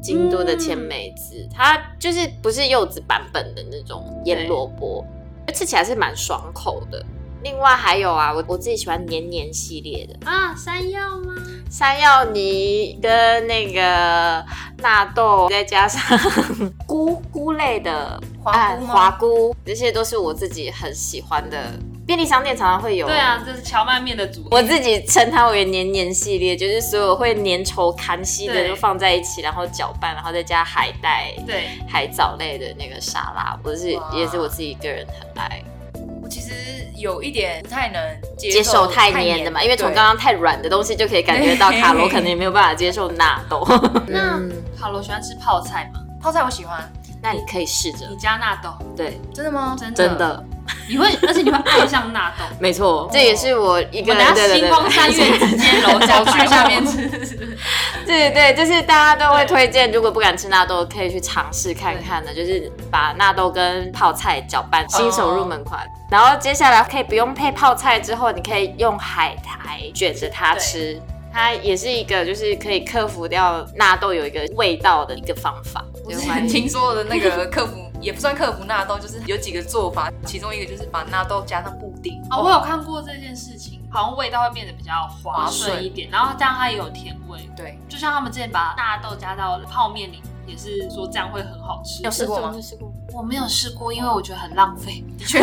[0.00, 5.04] 京都的千梅子，它就是不是柚子版本的那种腌萝卜，
[5.54, 7.04] 吃起来是蛮爽口的。
[7.42, 11.34] 另外还有啊，我我自己喜欢黏黏系列的啊，山药吗？
[11.70, 14.44] 山药泥跟那个
[14.78, 16.18] 纳豆，再加上
[16.86, 21.72] 菇菇类的花菇花菇，这些都是我自己很喜欢的。
[22.08, 24.48] 便利商店常常会有，对啊，这是荞麦面的组合。
[24.50, 28.68] 我自己称它为黏黏系列，就是所有会粘稠看稀的对。
[28.68, 35.62] 就放在一起，然后搅拌，然后再加海带、对，海藻类的那个沙拉，我是也是我自己个人很爱。
[36.22, 36.54] 我其实
[36.96, 38.02] 有一点不太能
[38.38, 43.62] 接接受太黏的嘛，因为从刚刚太软的东西就可以感觉到卡罗可能也没有办法接受纳豆。
[44.08, 44.50] 那嗯。
[44.80, 49.76] 好了，我喜欢吃泡菜吗，泡菜我喜欢，那你可以试着你，加纳豆，对，真的吗？
[49.78, 50.44] 真的真的
[50.88, 52.44] 你会，而且你会爱上纳豆。
[52.60, 57.08] 没错， 这也是我一个我等下对对对星光三月直接楼下 去下面吃。
[58.06, 65.86] 对对，就是大家都会推荐，如果不敢吃纳豆，可以去尝试看看的，就是把纳豆跟泡菜搅拌，新手入门款。
[66.10, 71.00] 然后接下来可以不用配泡菜，之后你可以用海苔卷着它吃。
[71.30, 75.84] 它也是一个，就是可以克服掉纳豆有一个味道的一个方法。
[76.08, 82.18] 我之前 听说的那个客服也不算克服纳豆，就是有几个做法，其中一个就是把纳豆加上布丁。
[82.30, 84.92] 哦，我有看过这件事情，好像味道会变得比较
[85.22, 87.38] 滑顺一点，然后这样它也有甜味。
[87.54, 92.02] 对，就像他们之前把纳豆加到泡面里，也是说这样会很好吃。
[92.02, 92.90] 有试过吗有试过。
[93.18, 95.02] 我没有试过，因为我觉得很浪费。
[95.18, 95.40] 的 确，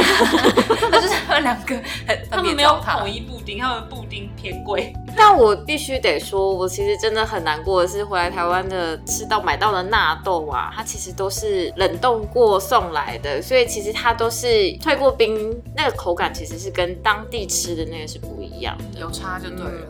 [0.89, 1.75] 那就是他们两个
[2.07, 4.93] 很他们没有他统一布丁，他们布丁偏贵。
[5.13, 19.01] 但我必须得说，我其实真的很难过的是，回来台湾的吃到买到的纳豆啊，它其实都是冷冻过送来的，所以其实它都是退过冰，那个口感其实是跟当地吃的那个是不一样的。
[19.01, 19.87] 有差就对了。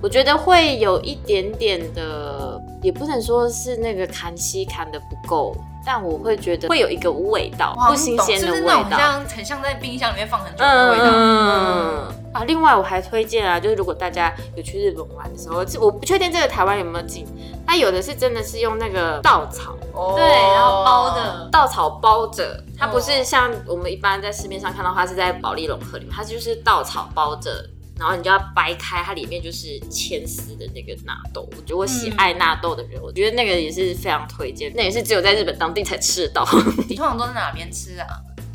[0.00, 8.96] 我觉得会有一点点的，也不能说是那个砍稀砍的不够，但我会觉得会有一个味道，不新鲜的味就是那。
[8.96, 11.04] 像很像在冰箱里面放很久的味道。
[11.06, 17.24] 嗯啊，另外我还推荐啊，就是如果大家有去日本玩的时候，这我不确定这个台湾有没有进，
[17.64, 21.48] 它有的是真的是用那个稻草，哦对，然后包的。
[21.52, 27.64] 稻草包着，它不哦是像我们一般在市面上看到它是在保利龙盒里面，它就是稻草包着
[27.98, 31.48] 然后你就要掰开，它里面就是千丝的那个纳豆。
[31.52, 36.48] 我觉得我喜爱纳豆的人，我觉得那个也是非常推荐，那也是只有在日本当地才吃得到。
[36.88, 38.06] 你通常都在哪边吃啊？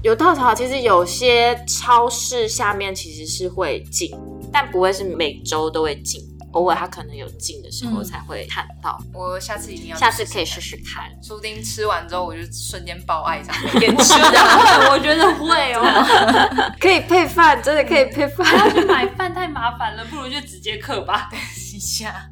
[0.02, 4.12] 有稻草，其实有些超市下面其实是会进，
[4.52, 6.22] 但不会是每周都会进。
[6.54, 14.40] 偶尔他可能有进的时候才会看到，我下次一定要，下次可以试试看，说不定吃完之后我就瞬间爆爱上， 边吃的，
[14.92, 22.30] 我觉得会哦， 可以配饭，真的可以配饭，要去买饭太麻烦了，不如就直接刻吧，等一下。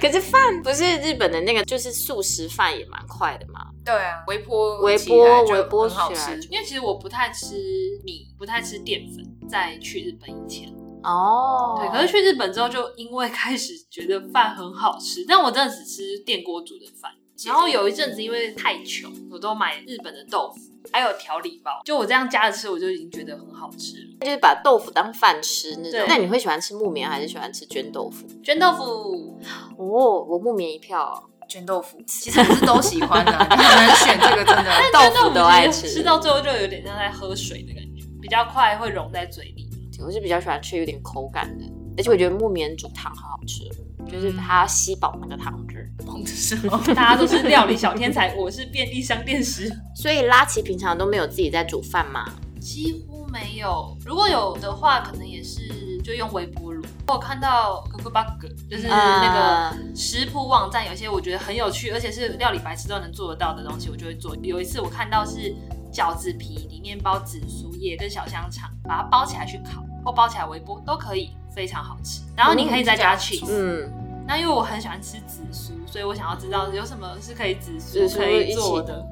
[0.00, 3.66] 可是饭不是日本的那个，就是素食饭也蛮快的嘛。
[3.84, 7.56] 对啊，微波微波微波好吃，因为其实我不太吃
[8.04, 10.72] 米，不太吃淀粉，在去日本以前。
[11.02, 17.10] 哦，对，可是去日本之后，就因为开始觉得饭很好吃，但我真的只吃电锅煮的饭。
[17.46, 20.60] 然后有一阵子因为太穷，我都买日本的豆腐，
[20.92, 24.18] 还有调理包，就我这样夹着吃，我就已经觉得很好吃了。
[24.20, 26.04] 就是把豆腐当饭吃那种。
[26.06, 28.26] 那你会喜欢吃木棉还是喜欢吃卷豆腐？
[28.42, 29.40] 卷豆腐。
[29.78, 31.26] 哦，我木棉一票。
[31.48, 34.70] 卷豆腐，其实不是都喜欢的，很难选这个真的。
[34.92, 39.59] 豆腐都爱吃，吃到最后就有点像在喝水的感觉，比较快会融在嘴里。
[40.04, 41.64] 我是比较喜欢吃有点口感的，
[41.96, 43.64] 而且我觉得木棉煮汤好好吃，
[44.10, 45.76] 就是它吸饱那个汤汁。
[45.98, 49.70] 的时候，大家都是料理小天才，我是便利商店师。
[49.94, 52.24] 所以拉奇平常都没有自己在煮饭吗？
[52.60, 56.84] 几乎没有，如果有的话，可能也是就用微波炉。
[57.06, 64.36] 我看到 Cookbook，就是那个食谱网站，有些我觉得很有趣，而且是料理白痴都能做得到的东西，我就会做。
[64.42, 65.54] 有一次我看到是
[65.92, 69.82] 饺子皮里面包紫苏叶跟小香肠，把它包起来去烤。
[70.04, 72.22] 或包起来微波都可以，非常好吃。
[72.36, 73.44] 然后你可以再加 cheese。
[73.48, 73.90] 嗯，
[74.26, 79.04] 那因为我很喜欢吃紫苏，所以我想要知道有什么是可以紫苏可以做的。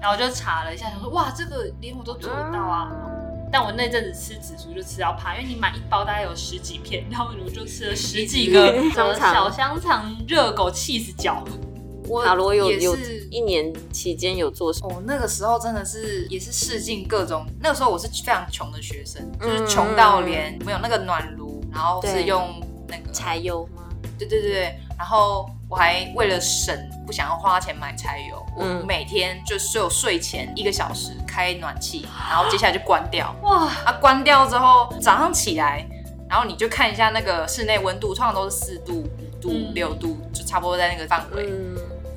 [0.00, 2.90] 然后我就查了一下，想说哇，这个连我都做得到啊！
[3.50, 11.36] 但我那阵子吃紫苏就吃到怕，因为你买一包大概有十几片，然后我就吃了十几个小香肠热狗 cheese 饺。
[12.24, 12.96] 卡罗有有
[13.30, 17.46] 一年期间有做哦，那个时候真的是也是试尽各种。
[17.60, 23.82] 那个时候我是非常穷的学生，就是穷到连没有那个暖炉，然后是用那个柴油吗？
[24.18, 26.72] 对对对然后我还为了省，
[27.04, 33.34] 不想要花钱买柴油，我每天就只有睡前一个小时开暖气，然后接下来就关掉。
[33.42, 33.66] 哇！
[33.84, 35.84] 啊，关掉之后早上起来，
[36.28, 41.50] 然后你就看一下那个室内温度，通常都是四度、五度、六度，就差不多在那个范围。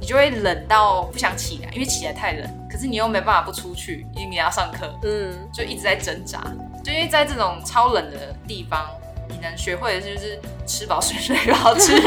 [0.08, 2.50] 你就会冷到不想起来，因为起来太冷。
[2.72, 4.98] 可是你又没办法不出去，因为你要上课。
[5.04, 6.42] 嗯，就一直在挣扎。
[6.82, 8.88] 就因为在这种超冷的地方，
[9.28, 12.02] 你能学会的就是吃饱睡睡饱吃。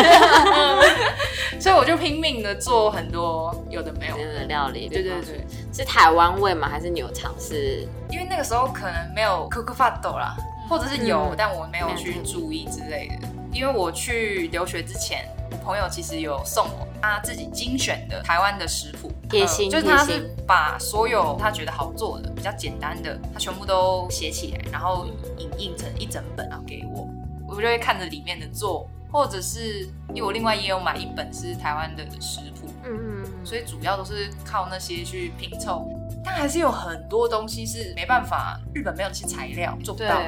[1.60, 4.88] 所以我就拼命的做很多有的没有的料理。
[4.88, 6.70] 对对对，是台湾味吗？
[6.70, 7.86] 还是你有尝试？
[8.08, 10.34] 因为那个时候可能没有 Cook f a d o 啦，
[10.70, 13.28] 或者是有，但我没有去注意之类的。
[13.52, 15.39] 因为我去留学之前，我
[15.70, 25.06] 朋友其实有送我他自己精选的台湾的食谱，贴心，就是他是把所有他觉得好做的、比较简单的，他全部都写起来，然后
[25.38, 27.09] 影印成一整本，然后给我，
[27.48, 35.88] 我就会看着里面的做，或者是因为我另外也有买一本是台湾的食谱，嗯嗯，所以主要都是靠那些去拼凑，
[36.24, 40.20] 但还是有很多东西是没办法，日本没有那些材料做不到。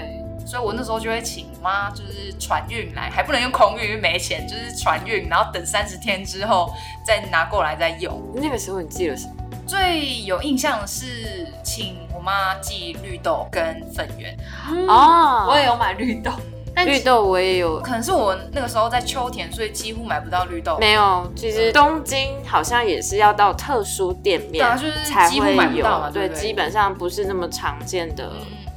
[0.44, 6.72] 所以我那时候就会请妈，就是船运来，还不能用空运，因为没钱，就是船运，然后等三十天之后
[7.06, 8.20] 再拿过来再用。
[8.34, 9.34] 那个时候你寄了什么？
[9.66, 14.36] 最有印象是请我妈寄绿豆跟粉圆。
[14.88, 16.32] 哦，我也有买绿豆，
[16.74, 20.76] 但绿豆我也有，可能是我那个时候在秋田，所以几乎买不到绿豆。
[20.78, 24.66] 没有，其实东京好像也是要到特殊店面
[25.06, 28.30] 才会有，对，基本上不是那么常见的。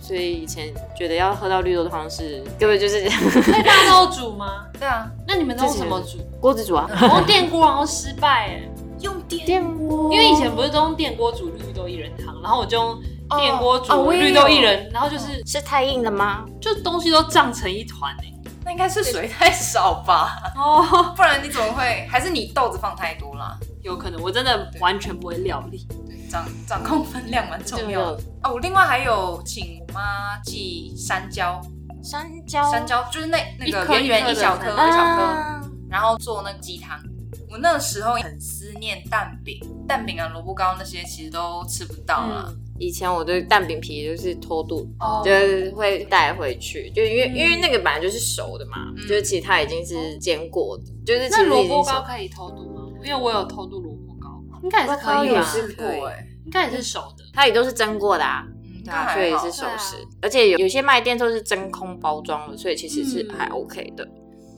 [0.06, 3.02] 所以以前觉得要喝到绿豆汤是根本就是
[3.42, 4.68] 在大 豆煮吗？
[4.80, 6.20] 对啊，那你们都用什么煮？
[6.40, 6.88] 锅子煮啊？
[7.02, 8.70] 用电锅然后失败哎，
[9.02, 13.02] 用电锅，因为以前不是都用电锅煮绿豆薏仁汤，然后我就用
[13.36, 16.46] 电锅煮绿豆薏仁，然后就是是太硬了吗？
[16.62, 18.32] 就东西都胀成一团哎，
[18.64, 20.38] 那应该是水太少吧？
[20.56, 22.08] 哦， 不然你怎么会？
[22.12, 23.58] 还是你豆子放太多了？
[23.82, 25.88] 有可能，我真的完全不会料理。
[26.30, 28.54] 掌掌控分量蛮重要的哦。
[28.54, 31.62] 我另外还有请我妈寄山椒，
[32.04, 37.00] 山椒，山椒就是那那个圆圆一小颗一小颗，然后做那个鸡汤。
[37.50, 39.58] 我那时候很思念蛋饼，
[39.88, 42.54] 蛋饼啊萝卜糕那些其实都吃不到了。
[42.78, 44.86] 以前我对蛋饼皮就是偷渡，
[45.24, 52.82] 就是会带回去，就因为因为那个本来就是熟的嘛，就是其实它已经是煎过的，就是其实萝卜糕可以偷渡吗？
[53.02, 53.85] 因为我有偷渡。
[54.66, 58.44] 应该也是可以吧，试过哎，应该也是熟的，它也都是蒸过的啊。
[58.48, 64.08] 嗯，对啊，所以是熟食，啊而且有有些卖店都是真空包装的，所以其实是嗯还 OK 的。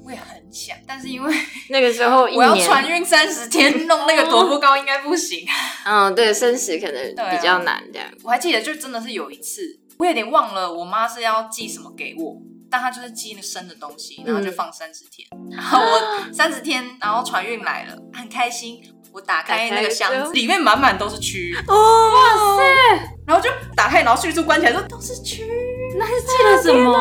[0.06, 1.34] 我也很想，但是因为
[1.70, 5.46] 那个时候 我要，船运三十天，弄那个萝卜糕应该不行。
[5.86, 8.08] 嗯，对，生食可能对啊比较难这样。
[8.24, 9.62] 我还记得，就真的是有一次，
[10.00, 12.38] 我有点忘了我妈是要寄什么给我，
[12.72, 18.82] 但她就是寄那生的东西，然后就放三十天，然后我三十天，然后船运来了，很开心。
[19.12, 23.18] 我打开那个箱子，里面满满都是蛆，哦，哇塞！
[23.26, 25.44] 然后就打开，然后迅速关起来，说都是蛆。
[25.98, 26.92] 那是寄了什么？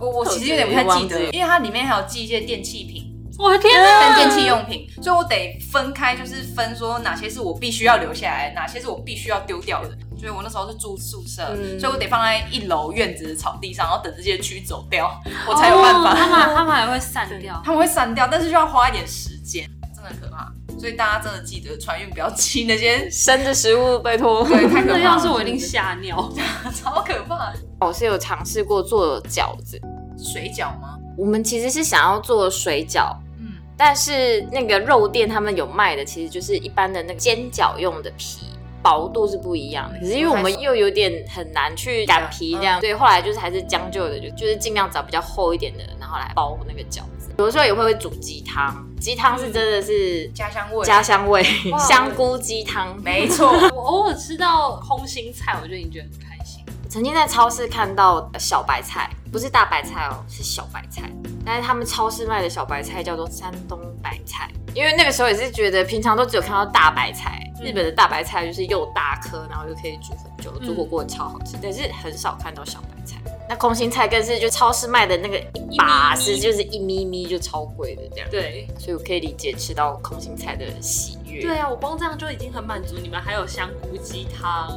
[0.00, 3.04] 我我其实有点不太记得，因为它里面还有寄一些电器品
[3.38, 4.14] 我的天跟！
[4.16, 9.90] 电器用品，所以我得分开，就是分说哪些是我必须要留下来，哪些是我必须要丢掉的。
[10.18, 15.08] 所以我那时候是住宿舍，嗯所以我得放在一楼院子的草地上，然后等这些蛆走掉，
[15.46, 16.46] 我才有办哦他法。
[16.46, 17.62] 们他们还会散掉。
[17.64, 20.50] 他们会散掉，但是就要花一点时间，真的很可怕。
[20.78, 24.44] 所以大家真的记得船运不要吃那些，生的食物，拜托。
[24.48, 26.32] 对，太可那怕了，要是我一定吓尿。
[26.74, 27.52] 超可怕。
[27.80, 29.80] 我是有尝试过做饺子，
[30.16, 30.96] 水饺吗？
[31.16, 38.46] 我们其实是想要做水饺，嗯，但是那个肉店他们有卖的，其实就是一般的那个煎饺用的皮。
[38.80, 47.28] 薄度是不一样的，可是因为我们又有点很难去擀皮这样，所以后来就是还是将就的，就就是尽量找比较厚一点的，然后来包那个饺子。
[47.38, 51.42] 有的时候也会会煮鸡汤，鸡汤是真的是家乡味，家乡味，
[51.78, 52.96] 香菇鸡汤。
[53.02, 53.52] 没错。
[53.74, 56.64] 我偶尔吃到空心菜，我就已经觉得很开心。
[56.88, 61.02] 曾经在超市看到小白菜，不是大白菜哦，是小白菜。
[61.44, 73.16] 但是他们超市卖的小白菜叫做山东白菜，因为那个时候也是觉得平常都只有看到大白菜，嗯日本的大白菜就是又大颗，然后又可以煮很久，嗯煮火锅超好吃，但是很少看到小白菜。
[73.48, 75.38] 那空心菜更是就超市卖的那个
[75.70, 81.40] 一把是就是一咪咪就超贵的这样，对所以我可以理解吃到空心菜的喜悦。
[81.40, 82.96] 对啊，我光这样就已经很满足。
[83.00, 84.68] 你们还有香菇鸡汤，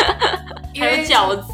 [0.74, 1.52] 还有饺子，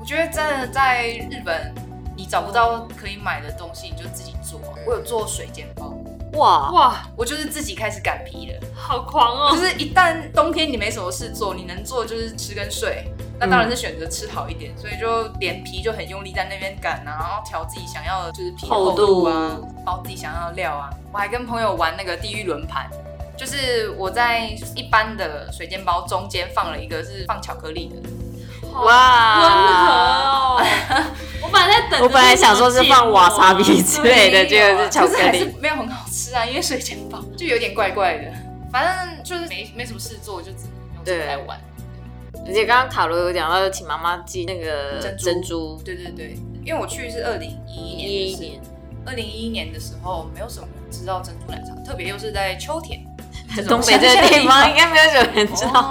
[0.00, 1.74] 我觉得真的在日本，
[2.16, 4.60] 你找不到可以买的东西，你就自己做。
[4.86, 5.92] 我有做水煎包，
[6.34, 8.60] 哇，哇，我就是自己开始擀皮了。
[8.74, 9.56] 好狂哦！
[9.56, 13.12] 就是一旦冬天你没什么事做，你能做就是吃跟睡。
[13.44, 20.88] 那当然是选择吃好一点，所以就连皮就很用力在那边擀啊，然后调自己想要的就是皮厚度啊，包自己想要的料啊。
[21.12, 22.88] 我还跟朋友玩那个地狱轮盘，
[23.36, 29.92] 就是我在一般的水煎包中间放了一个是放巧克力的，哇温和
[30.30, 30.64] 哦！
[31.42, 35.52] 我本来在等，我本来想说是放瓦萨比之类的，结果是巧克力。
[35.60, 38.32] 没有很好吃啊，因为水煎包就有点怪怪的。
[38.70, 41.60] 反正就是没没什么事做，就只能用这个来玩。
[42.46, 48.60] 而且刚刚卡罗有讲到，请妈妈寄那个珍珠对对对，因为我去是二零一一年
[49.06, 53.00] 二零一一年的时候，没有什么人知道珍珠奶茶，特别又是在秋田，
[53.54, 55.90] 这东北这个地方应该没有什么人知道。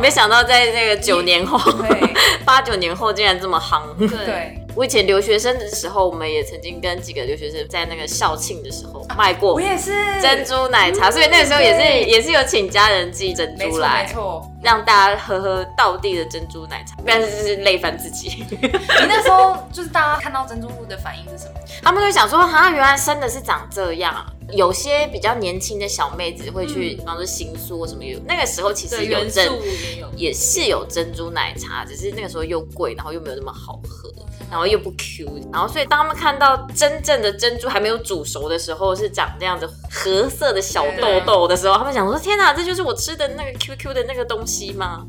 [0.00, 2.14] 没想到在这个九年后、对
[2.44, 3.82] 八九年后竟然这么夯。
[3.98, 14.48] 对，我以前留学生的时候，我们也曾经跟几个留学生在那个校庆的时候卖过我也是珍，珠奶茶，所以那个时候也是也是有请家人寄珍珠来没，错。
[14.62, 18.46] 让大家喝喝道地的珍珠奶茶，但是就是累翻自己。
[18.50, 18.70] 你
[19.08, 21.60] 那时候就是大家看到珍珠的反应是什么？
[21.82, 24.24] 他们就想说，哈，原来生的是长这样。
[24.50, 34.12] 有些比较年轻的小妹子会去，比方说新宿或什么有，那个时候其实有珍素也有，也是有珍珠奶茶，只是那个时候又贵，然后又没有那么好喝，
[34.52, 45.06] 然后又不 Q，然后所以当他们看到真正的珍珠还没有煮熟的时候，是长这样子褐色的小豆豆的时候，他们想说：天哪，这就是我吃的那个 QQ 的那个东西吗？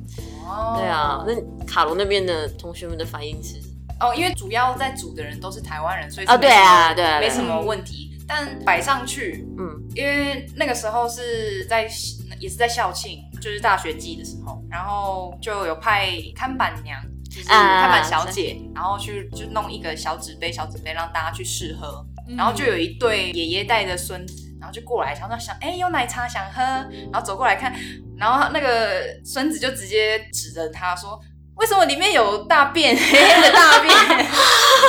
[0.48, 1.36] 哦对啊，那
[1.66, 3.58] 卡罗那边的同学们的反应是，
[4.00, 8.12] 哦，因为主要在煮的人都是台湾人，所以哦对啊对啊没什么问题。
[8.26, 11.86] 但摆上去，嗯，因为那个时候是在
[12.40, 16.98] 也是在校庆，就是大学季的时候，然后就有派看板娘，
[17.34, 27.74] 就是啊看板小姐，然后去就弄一个小纸杯，小纸杯让大家去试喝，嗯然后就有一对爷爷带着孙子，然后就过来，然后想，哎、有奶茶想喝，然后走过来看，
[28.18, 31.20] 然后那个孙子就直接指着他说，
[31.56, 33.96] 为什么里面有大便，黑黑的大便？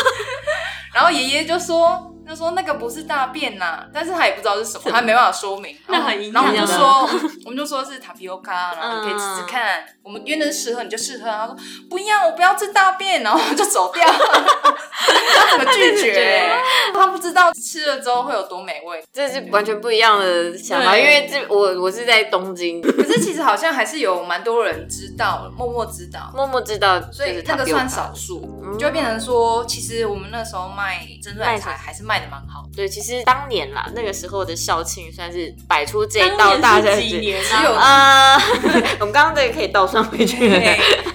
[0.93, 2.14] 然后爷爷就说。
[2.27, 5.77] 就说那个不是大便呐、但是他也不知道是什么，他没办法说明。
[5.89, 7.09] 那很营然后我们就说，
[7.45, 9.85] 我们就说是塔皮欧卡，然后你可以吃吃嗯看。
[10.03, 11.25] 我们约的是试喝，你就试喝。
[11.25, 11.57] 他说
[11.89, 14.07] 不要，我不要吃大便，然后就走掉。
[14.07, 16.51] 他怎么拒绝？
[16.93, 19.03] 他不知道吃了之后会有多美味。
[19.13, 26.31] 这是完全不一样的想法，因为这我我是在东京， 可是其实好像还是有蛮多人知道，默默知道。
[26.35, 32.69] 默默知道，所以那个算少数，嗯就会变成说，其实我们那时候卖珍珠奶茶还是卖的蛮好。
[32.75, 38.35] 对，其实当年啦，那个时候的校庆算是摆出这一道大赛几年只有啊？
[38.35, 38.43] 啊，
[39.01, 40.49] 我们刚刚这个可以倒算回去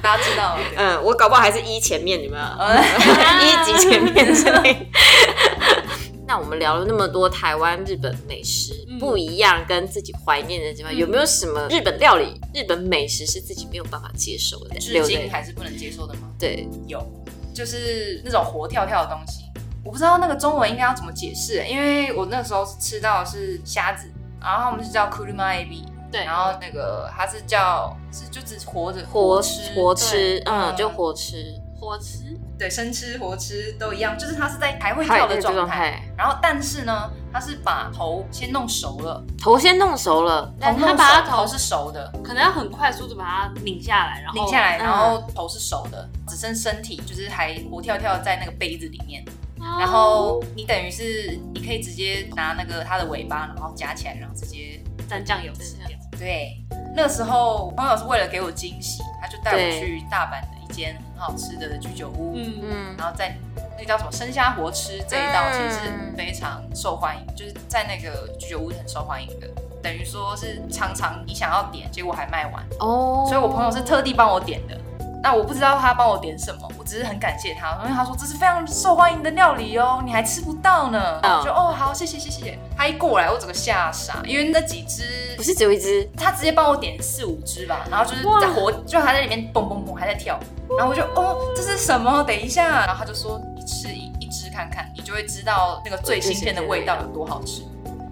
[0.02, 0.62] 大家知道了。
[0.78, 2.43] 嗯，我搞不好还是一前面，有没有？
[2.43, 2.82] 呃
[3.43, 4.88] 一级前面之类。
[6.26, 14.80] 那我们聊了那么多台湾、日本美食、嗯不一样，跟自己怀念的地方，有没有什么日本料理、日本美食是自己没有办法接受的？
[14.80, 16.30] 至今还是不能接受的吗？
[16.38, 17.04] 对，有，
[17.52, 19.39] 就是那种活跳跳的东西，
[19.84, 24.11] 我不知道那个中文应该要怎么解释，因为我那时候吃到的是虾子，
[24.41, 49.23] 然后他们是叫 kuruma ebi，对，然后那个它是叫是就只活着活吃活吃，嗯，嗯就活吃，活吃，对生吃活吃都一样，就是它是在还会跳的这个状状态，然后但是呢，它是把头先弄熟了，头先弄熟了，但它把它头是熟的，可能要很快速的把它拧下来，然后拧下来，嗯然后头是熟的，只剩身体就是还活跳跳在那个杯子里面。
[49.60, 54.80] 哦然后你等于是你可以直接拿那个它的尾巴，然后夹起来，然后直接
[55.10, 55.97] 蘸酱油吃掉。
[56.18, 56.57] 对。
[56.95, 63.38] 那时候我朋友是为了给我惊喜，他就带我去大阪的一间很好吃的居酒屋，嗯，嗯，然后在
[63.78, 69.47] 那个叫什么生虾活吃这一道，嗯其实是非常受欢迎，就是在那个居酒屋很受欢迎的。
[69.82, 74.78] 等于说是常常你想要点，结果还卖完，哦，所以我朋友是特地帮我点的。
[75.22, 81.20] 那我不知道他帮我点什么，我只是很感谢他，因为他说这是非常受欢迎的料理哦，你还吃不到呢。
[81.24, 82.57] 嗯我就哦好，谢谢谢谢。
[82.78, 90.39] 他一过来，我整个吓傻，因为那几只不是只有一只，他直接帮我点四五只吧，然后就是在活，就还在里面蹦蹦蹦，还在跳。
[90.78, 92.24] 然后我就哦，这是什么？
[92.24, 97.63] 等一下，然后他就说你吃一一只看看，你就会知道那个最新鲜的味道有多好吃。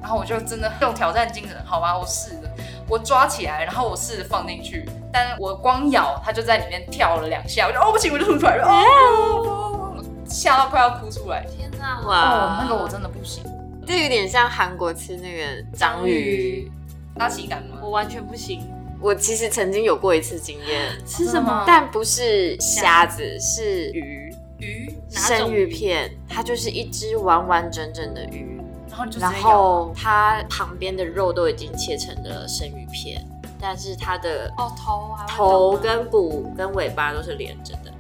[0.02, 2.50] 然后我就真的用挑战精神，好吧，我试了，
[2.88, 9.96] 我抓起来，然后我试着放进去，但我光咬它就在里面跳了两下，我就哦不行，我就吐出来了，哦，
[10.26, 11.44] 吓到快要哭出来。
[11.46, 12.02] 天哪！
[12.06, 13.44] 哇哦，那个我真的不行。
[13.86, 15.44] 这有点像韩国吃那个
[15.76, 16.72] 章鱼。
[17.16, 17.80] 拉起感吗？
[17.82, 18.62] 我完全不行。
[19.02, 21.64] 我其实曾经有过一次经验，吃什么？
[21.66, 29.34] 但不是虾子，是鱼，鱼，生鱼片，它就是一只完完整整的鱼，然后然。
[29.34, 33.26] 后它旁边的肉都已经切成了生鱼片，
[33.60, 37.92] 但是它的哦，头头跟骨跟尾巴都是连着的，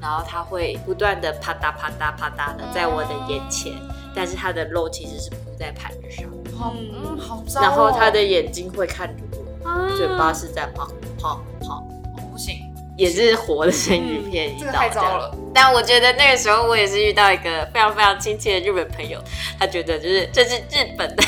[0.00, 3.72] 然后它会不断的啪嗒啪嗒啪嗒的在我的眼前，
[4.14, 7.42] 但是它的肉其实是铺在盘子上，好，嗯，好。
[7.60, 10.86] 然后它的眼睛会看着我，啊嘴巴是在跑
[11.18, 11.76] 跑跑，
[12.16, 12.54] 哦不行，
[12.96, 15.34] 也是活的生鱼片一这个太糟了。
[15.54, 19.18] 但我觉得那个时候我也是遇到一个非常非常亲切的日本朋友，
[19.58, 21.24] 他觉得就是这是日本的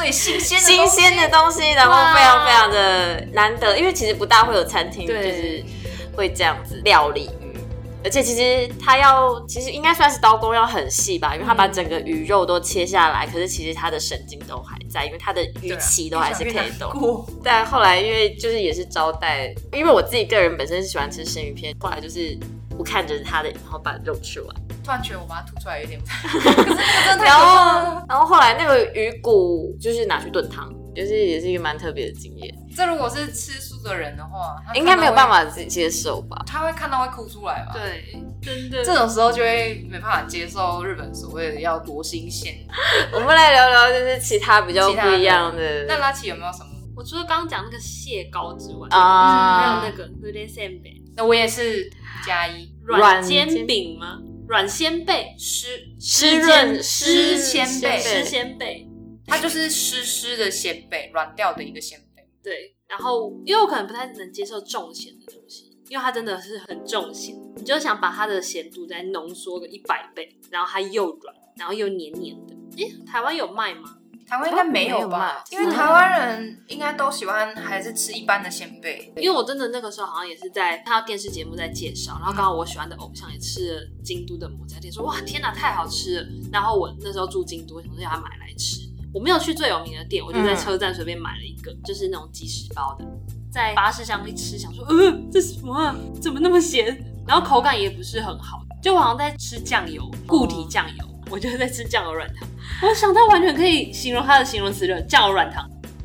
[0.00, 5.62] 最新鲜的新鲜的东东西，然后非常非常的难得，因为其实不大会有餐厅就是
[6.16, 7.54] 会这样子料理鱼，
[8.02, 16.90] 而且其实它要其实应该算是刀工要很细吧，因为它把整个鱼肉都切下来，可是其实它的神经都还在，因为它的鱼鳍都还是可以动。
[16.98, 17.26] 过。
[17.44, 22.38] 但后来因为就是也是招待，因为我自己个人本身是喜欢吃生鱼片，后来就是
[22.70, 24.56] 不看着它的，然后把肉吃完。
[24.90, 26.00] 突然觉得我把它吐出来有点
[27.24, 27.38] 然。
[27.38, 36.42] 后，然后后来那个鱼骨就是拿去炖汤，就是也是一个蛮特别的经验，这如果是吃素的人的话，他应该没有办法，法自己接受吧？
[36.44, 42.52] 他会看到会哭出来吧？，对，真的这种时候就会没办法接受日本所谓的要多新鲜。
[43.14, 45.84] 我们来聊聊就是其他比较不一样的。
[45.86, 46.70] 那拉奇有没有什么？
[46.96, 51.88] 我除了刚刚讲那个蟹膏之外，啊还有那个 u d e s e n b e 那我也是
[52.26, 54.18] 加一软煎饼吗？
[54.50, 58.84] 软鲜贝，湿湿润湿湿鲜贝，湿鲜贝，
[59.24, 62.28] 它就是湿湿的鲜贝，软掉的一个鲜贝。
[62.42, 62.74] 对。
[62.88, 72.56] 然后，因为我可能不太能接受重咸的东西，因为它真的是很重咸，你就想把它的咸度再浓缩个一百倍，然后它又软，然后又黏黏的。
[72.76, 73.98] 诶，台湾有卖吗？
[74.30, 75.42] 台湾应该没有吧？
[75.50, 79.12] 因为台湾人应该都喜欢还是吃一般的鲜贝。
[79.16, 86.26] 因为我真的那个时候好像也是在看到电视节目在介绍，然后刚好我喜欢的偶像也吃了京都的抹茶店，说哇天哪太好吃了。
[86.52, 88.88] 然后我那时候住京都，想说要买来吃。
[89.12, 93.04] 我没有去最有名的店，我就在车站随便买了一个，就是那种即食包的，
[93.52, 95.92] 在巴士上一吃，想说呃这是什么啊？
[96.22, 97.04] 怎么那么咸？
[97.26, 102.48] 然后口感也不是很好，就好像在吃酱油，固体酱油，我就是在吃酱油软糖。
[102.82, 105.64] 我想到完全可以形容它的形容词了，酱油软糖。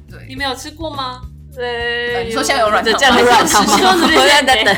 [0.10, 1.22] 对你，们有吃过吗？
[1.56, 3.78] 对你说酱油软糖吗酱油软糖吗？
[3.78, 4.78] 是 说我是在等等。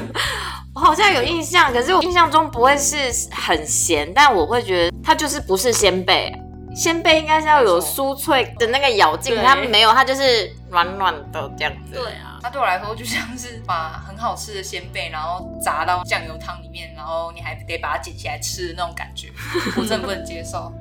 [0.74, 2.96] 我好像有印象，可是我印象中不会是
[3.30, 6.32] 很咸，但我会觉得它就是不是鲜贝。
[6.74, 11.92] 鲜贝应该是要有酥脆的那个咬劲，它没有，它就是软软的这样子。
[11.94, 19.28] 对啊，它对我来说就像是把很好吃的鲜贝，然后炸到酱油汤里面，然后你还得把它捡起来吃的那种感觉，
[19.76, 20.72] 我真的不能接受。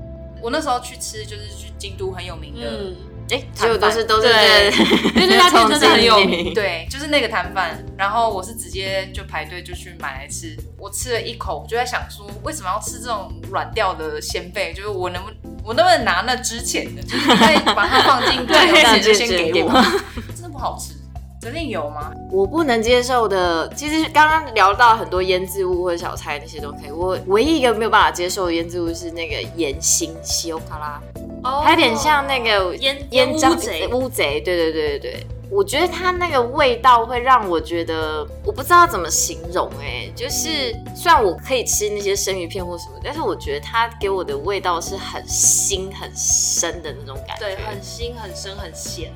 [0.41, 2.95] 我那时候去吃就是去京都很有名的嗯，
[3.30, 4.72] 哎，结果都是都是对
[5.16, 10.55] 因为那家店真的很有名对，就是那个摊贩，然后我是直接就排队就去买来吃。
[10.78, 14.74] 我吃了一口，我就在想说，为什么要吃这种软掉的鲜贝？
[14.74, 15.30] 就是我能不
[15.62, 19.70] 我能不能拿那之前的，就是再把它放进 最有前就先给我，
[20.34, 20.93] 真的不好吃。
[21.40, 22.12] 责令有吗？
[22.30, 26.92] 我不能接受的，其实刚刚聊到很多腌制物或者小菜那些都可以。
[26.92, 31.02] 我唯一一个没有办法接受的腌制物是那个盐心西欧卡拉，
[31.44, 35.28] 哦它有点像那个腌腌章乌贼乌贼，对对对对对。
[35.50, 47.46] 我觉得它那个味道会让我觉得，我不知道怎么形容哎、就是虽然我可以吃那些生鱼片或什么，但是我觉得它给我的味道是很腥很深的那种感觉。
[47.46, 49.12] 对，很腥、很深、很咸。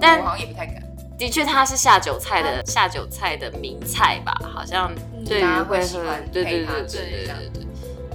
[0.00, 0.82] 但我好像也不太敢。
[1.18, 4.90] 的确，它是下酒菜的下酒菜的名菜吧，好像
[5.26, 5.98] 对于大家会喝
[6.32, 7.66] 对对对对对对对。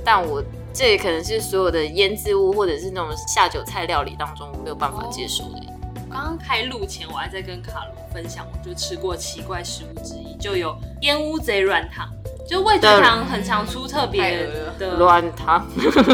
[0.05, 0.41] 但我
[0.73, 5.61] 这可能是所有的腌制物或者是那种下酒菜料理当中没有办法接受的。
[6.09, 12.07] 刚刚开录前，我还在跟卡罗分享，我就吃过奇怪食物之一，就有烟乌贼软糖，
[12.47, 14.47] 就味觉糖很常出特别
[14.77, 15.67] 的软糖，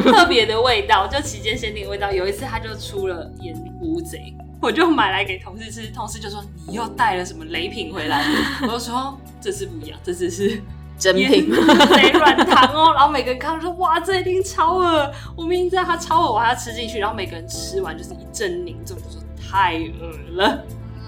[0.04, 2.12] 特别的味道，就期间限定的味道。
[2.12, 8.26] 有一次他就出了烟乌贼，我就买来给同事吃，同事就说你又带了什么雷品回来？
[8.64, 10.62] 我就说这次不一样，这次是
[10.97, 11.49] 真品。
[11.49, 12.93] 乌贼软糖哦。
[12.93, 16.99] 然后每个人看到说哇，这一定超恶，我明明知道它超恶，我还要吃进去。
[16.99, 20.66] 然后每个人吃完就是一阵凝重，就说太恶了。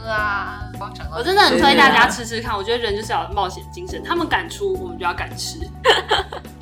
[0.08, 0.64] 啊，
[1.16, 5.60] 我真的很推大家吃吃看，我觉得人就是要有冒险精神，他们敢出，我们就要敢吃。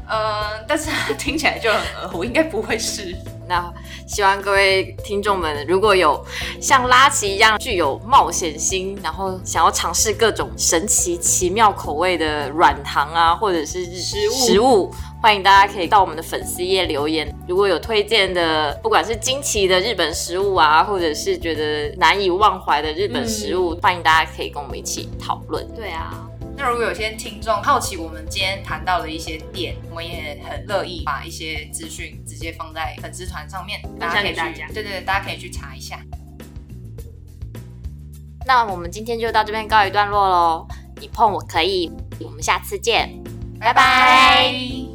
[0.10, 0.90] 呃，但是
[1.20, 3.16] 听起来就很恶，我应该不会是。
[3.48, 3.72] 那
[4.08, 6.24] 希望各位听众们，如果有
[6.62, 17.36] 像拉奇一样具有冒险心，然后想要尝试各种神奇奇妙口味的软糖啊，或者是食物食物，欢迎大家可以到我们的粉丝页留言。
[17.48, 25.68] 如果有推荐的，不管是惊奇的日本食物啊，或者是觉得难以忘怀的日本食物，欢迎大家可以跟我们一起讨论。
[25.76, 26.29] 对啊，
[26.62, 35.98] 那如果有些听众好奇我们今天谈到的一些点，我们也很乐意把一些资讯直接放在粉丝团上面，大家可以去分享给大家对对对，大家可以去查一下。
[38.46, 40.68] 那我们今天就到这边告一段落喽。
[41.00, 41.90] 你碰我可以，
[42.20, 43.10] 我们下次见，
[43.58, 44.89] 拜拜拜